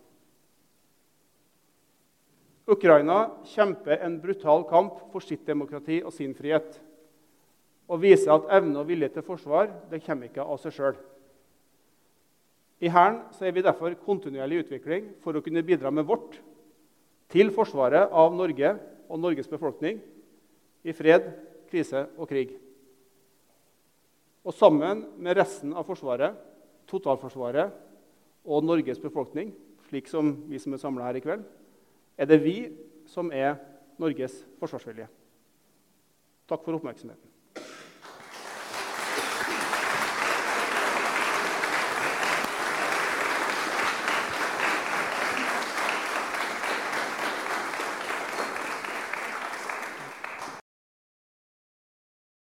Ukraina 2.70 3.22
kjemper 3.50 4.02
en 4.04 4.18
brutal 4.22 4.64
kamp 4.70 4.98
for 5.10 5.24
sitt 5.24 5.46
demokrati 5.46 6.00
og 6.04 6.12
sin 6.14 6.34
frihet. 6.38 6.76
Og 7.90 8.02
viser 8.04 8.30
at 8.34 8.50
evne 8.60 8.78
og 8.78 8.86
vilje 8.90 9.08
til 9.16 9.26
forsvar 9.26 9.72
det 9.90 10.02
kommer 10.04 10.30
ikke 10.30 10.44
av 10.44 10.60
seg 10.62 10.76
sjøl. 10.76 10.98
I 12.80 12.88
Hæren 12.88 13.20
er 13.44 13.52
vi 13.52 13.62
derfor 13.62 13.92
kontinuerlig 14.06 14.64
utvikling 14.64 15.10
for 15.20 15.36
å 15.36 15.42
kunne 15.44 15.64
bidra 15.64 15.92
med 15.92 16.06
vårt 16.08 16.38
til 17.30 17.52
forsvaret 17.52 18.08
av 18.08 18.32
Norge 18.34 18.72
og 19.10 19.20
Norges 19.20 19.50
befolkning 19.50 20.00
i 20.82 20.94
fred, 20.96 21.28
krise 21.70 22.06
og 22.16 22.28
krig. 22.30 22.54
Og 24.40 24.56
sammen 24.56 25.04
med 25.20 25.36
resten 25.36 25.74
av 25.76 25.84
Forsvaret, 25.84 26.38
totalforsvaret 26.88 27.74
og 28.48 28.64
Norges 28.64 28.98
befolkning, 29.02 29.52
slik 29.90 30.08
som 30.08 30.32
vi 30.48 30.58
som 30.58 30.72
er 30.72 30.80
samla 30.80 31.10
her 31.10 31.20
i 31.20 31.24
kveld, 31.24 31.44
er 32.16 32.30
det 32.30 32.40
vi 32.40 32.56
som 33.10 33.28
er 33.28 33.58
Norges 34.00 34.40
forsvarsvilje. 34.58 35.06
Takk 36.48 36.64
for 36.64 36.78
oppmerksomheten. 36.78 37.29